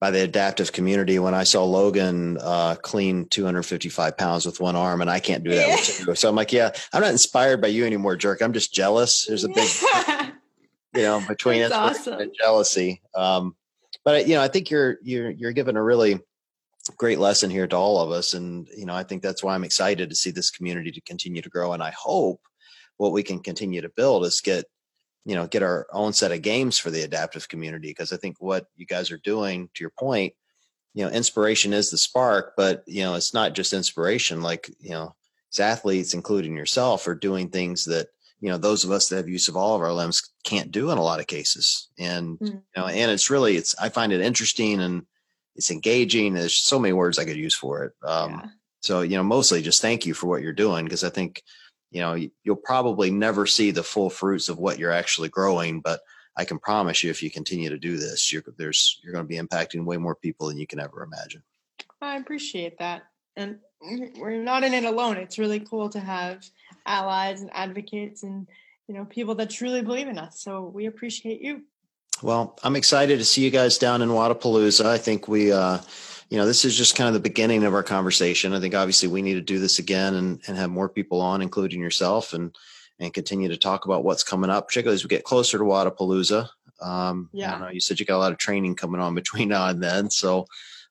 by 0.00 0.10
the 0.10 0.22
adaptive 0.22 0.72
community 0.72 1.18
when 1.18 1.32
I 1.32 1.44
saw 1.44 1.64
Logan 1.64 2.38
uh, 2.40 2.74
clean 2.74 3.26
255 3.26 4.18
pounds 4.18 4.44
with 4.44 4.60
one 4.60 4.74
arm, 4.74 5.00
and 5.00 5.08
I 5.08 5.20
can't 5.20 5.44
do 5.44 5.50
that 5.50 5.68
yeah. 5.68 5.74
with 5.76 6.04
two. 6.06 6.14
So 6.16 6.28
I'm 6.28 6.34
like, 6.34 6.52
yeah, 6.52 6.72
I'm 6.92 7.00
not 7.00 7.12
inspired 7.12 7.60
by 7.60 7.68
you 7.68 7.86
anymore, 7.86 8.16
jerk. 8.16 8.42
I'm 8.42 8.52
just 8.52 8.74
jealous. 8.74 9.26
There's 9.26 9.44
a 9.44 9.48
big, 9.48 9.68
you 10.94 11.02
know, 11.02 11.22
between 11.28 11.62
us 11.62 11.72
awesome. 11.72 12.20
and 12.20 12.34
jealousy. 12.36 13.00
Um, 13.14 13.54
but 14.04 14.26
you 14.26 14.34
know, 14.34 14.42
I 14.42 14.48
think 14.48 14.70
you're 14.70 14.98
you're 15.02 15.30
you're 15.30 15.52
giving 15.52 15.76
a 15.76 15.82
really 15.82 16.20
great 16.92 17.18
lesson 17.18 17.50
here 17.50 17.66
to 17.66 17.76
all 17.76 18.00
of 18.00 18.10
us. 18.10 18.34
And, 18.34 18.68
you 18.76 18.84
know, 18.86 18.94
I 18.94 19.02
think 19.02 19.22
that's 19.22 19.42
why 19.42 19.54
I'm 19.54 19.64
excited 19.64 20.10
to 20.10 20.16
see 20.16 20.30
this 20.30 20.50
community 20.50 20.90
to 20.92 21.00
continue 21.00 21.42
to 21.42 21.48
grow. 21.48 21.72
And 21.72 21.82
I 21.82 21.90
hope 21.90 22.40
what 22.96 23.12
we 23.12 23.22
can 23.22 23.40
continue 23.40 23.80
to 23.80 23.88
build 23.88 24.24
is 24.26 24.40
get, 24.40 24.66
you 25.24 25.34
know, 25.34 25.46
get 25.46 25.62
our 25.62 25.86
own 25.92 26.12
set 26.12 26.32
of 26.32 26.42
games 26.42 26.78
for 26.78 26.90
the 26.90 27.02
adaptive 27.02 27.48
community. 27.48 27.88
Because 27.88 28.12
I 28.12 28.18
think 28.18 28.36
what 28.38 28.66
you 28.76 28.86
guys 28.86 29.10
are 29.10 29.18
doing, 29.18 29.70
to 29.74 29.82
your 29.82 29.92
point, 29.98 30.34
you 30.92 31.04
know, 31.04 31.10
inspiration 31.10 31.72
is 31.72 31.90
the 31.90 31.98
spark, 31.98 32.52
but, 32.56 32.84
you 32.86 33.02
know, 33.02 33.14
it's 33.14 33.34
not 33.34 33.54
just 33.54 33.72
inspiration. 33.72 34.42
Like, 34.42 34.70
you 34.78 34.90
know, 34.90 35.14
as 35.52 35.60
athletes, 35.60 36.14
including 36.14 36.56
yourself, 36.56 37.08
are 37.08 37.14
doing 37.14 37.48
things 37.48 37.84
that, 37.86 38.08
you 38.40 38.50
know, 38.50 38.58
those 38.58 38.84
of 38.84 38.90
us 38.90 39.08
that 39.08 39.16
have 39.16 39.28
use 39.28 39.48
of 39.48 39.56
all 39.56 39.74
of 39.74 39.80
our 39.80 39.92
limbs 39.92 40.22
can't 40.44 40.70
do 40.70 40.90
in 40.90 40.98
a 40.98 41.02
lot 41.02 41.20
of 41.20 41.26
cases. 41.26 41.88
And, 41.98 42.38
mm-hmm. 42.38 42.56
you 42.56 42.62
know, 42.76 42.86
and 42.86 43.10
it's 43.10 43.30
really, 43.30 43.56
it's, 43.56 43.74
I 43.80 43.88
find 43.88 44.12
it 44.12 44.20
interesting 44.20 44.80
and, 44.80 45.06
it's 45.56 45.70
engaging. 45.70 46.34
There's 46.34 46.56
so 46.56 46.78
many 46.78 46.92
words 46.92 47.18
I 47.18 47.24
could 47.24 47.36
use 47.36 47.54
for 47.54 47.84
it. 47.84 47.92
Um, 48.02 48.30
yeah. 48.30 48.46
So, 48.80 49.00
you 49.00 49.16
know, 49.16 49.22
mostly 49.22 49.62
just 49.62 49.80
thank 49.80 50.04
you 50.04 50.12
for 50.14 50.26
what 50.26 50.42
you're 50.42 50.52
doing 50.52 50.84
because 50.84 51.04
I 51.04 51.10
think, 51.10 51.42
you 51.90 52.00
know, 52.00 52.16
you'll 52.42 52.56
probably 52.56 53.10
never 53.10 53.46
see 53.46 53.70
the 53.70 53.82
full 53.82 54.10
fruits 54.10 54.48
of 54.48 54.58
what 54.58 54.78
you're 54.78 54.90
actually 54.92 55.30
growing, 55.30 55.80
but 55.80 56.00
I 56.36 56.44
can 56.44 56.58
promise 56.58 57.02
you, 57.02 57.10
if 57.10 57.22
you 57.22 57.30
continue 57.30 57.70
to 57.70 57.78
do 57.78 57.96
this, 57.96 58.32
you're 58.32 58.42
there's 58.56 59.00
you're 59.02 59.12
going 59.12 59.24
to 59.24 59.28
be 59.28 59.38
impacting 59.38 59.84
way 59.84 59.96
more 59.96 60.16
people 60.16 60.48
than 60.48 60.58
you 60.58 60.66
can 60.66 60.80
ever 60.80 61.02
imagine. 61.04 61.42
I 62.00 62.16
appreciate 62.16 62.78
that, 62.78 63.04
and 63.36 63.58
we're 63.80 64.42
not 64.42 64.64
in 64.64 64.74
it 64.74 64.84
alone. 64.84 65.16
It's 65.16 65.38
really 65.38 65.60
cool 65.60 65.88
to 65.90 66.00
have 66.00 66.44
allies 66.86 67.40
and 67.40 67.50
advocates, 67.52 68.24
and 68.24 68.48
you 68.88 68.94
know, 68.94 69.04
people 69.04 69.36
that 69.36 69.50
truly 69.50 69.82
believe 69.82 70.08
in 70.08 70.18
us. 70.18 70.40
So 70.40 70.62
we 70.62 70.86
appreciate 70.86 71.40
you. 71.40 71.62
Well, 72.22 72.58
I'm 72.62 72.76
excited 72.76 73.18
to 73.18 73.24
see 73.24 73.42
you 73.42 73.50
guys 73.50 73.78
down 73.78 74.02
in 74.02 74.08
Wodapalooza. 74.08 74.86
I 74.86 74.98
think 74.98 75.28
we, 75.28 75.52
uh, 75.52 75.78
you 76.30 76.38
know, 76.38 76.46
this 76.46 76.64
is 76.64 76.76
just 76.76 76.96
kind 76.96 77.08
of 77.08 77.14
the 77.14 77.20
beginning 77.20 77.64
of 77.64 77.74
our 77.74 77.82
conversation. 77.82 78.54
I 78.54 78.60
think 78.60 78.74
obviously 78.74 79.08
we 79.08 79.22
need 79.22 79.34
to 79.34 79.40
do 79.40 79.58
this 79.58 79.78
again 79.78 80.14
and, 80.14 80.40
and 80.46 80.56
have 80.56 80.70
more 80.70 80.88
people 80.88 81.20
on, 81.20 81.42
including 81.42 81.80
yourself, 81.80 82.32
and 82.32 82.56
and 83.00 83.12
continue 83.12 83.48
to 83.48 83.56
talk 83.56 83.86
about 83.86 84.04
what's 84.04 84.22
coming 84.22 84.50
up, 84.50 84.68
particularly 84.68 84.94
as 84.94 85.02
we 85.02 85.08
get 85.08 85.24
closer 85.24 85.58
to 85.58 85.64
Wodapalooza. 85.64 86.48
Um, 86.80 87.28
yeah, 87.32 87.58
know, 87.58 87.68
you 87.68 87.80
said 87.80 87.98
you 87.98 88.06
got 88.06 88.16
a 88.16 88.18
lot 88.18 88.32
of 88.32 88.38
training 88.38 88.76
coming 88.76 89.00
on 89.00 89.14
between 89.14 89.48
now 89.50 89.68
and 89.68 89.82
then, 89.82 90.10
so 90.10 90.46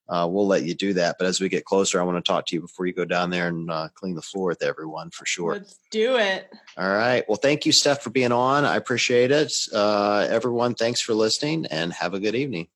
uh, 0.09 0.27
we'll 0.29 0.47
let 0.47 0.63
you 0.63 0.73
do 0.73 0.93
that. 0.93 1.15
But 1.17 1.27
as 1.27 1.39
we 1.39 1.49
get 1.49 1.65
closer, 1.65 1.99
I 1.99 2.03
want 2.03 2.23
to 2.23 2.29
talk 2.29 2.45
to 2.47 2.55
you 2.55 2.61
before 2.61 2.85
you 2.85 2.93
go 2.93 3.05
down 3.05 3.29
there 3.29 3.47
and 3.47 3.71
uh, 3.71 3.89
clean 3.93 4.15
the 4.15 4.21
floor 4.21 4.47
with 4.49 4.61
everyone 4.61 5.09
for 5.11 5.25
sure. 5.25 5.53
Let's 5.53 5.79
do 5.91 6.17
it. 6.17 6.51
All 6.77 6.89
right. 6.89 7.23
Well, 7.27 7.37
thank 7.37 7.65
you, 7.65 7.71
Steph, 7.71 8.01
for 8.01 8.09
being 8.09 8.31
on. 8.31 8.65
I 8.65 8.75
appreciate 8.75 9.31
it. 9.31 9.53
Uh, 9.73 10.27
everyone, 10.29 10.75
thanks 10.75 11.01
for 11.01 11.13
listening 11.13 11.65
and 11.67 11.93
have 11.93 12.13
a 12.13 12.19
good 12.19 12.35
evening. 12.35 12.67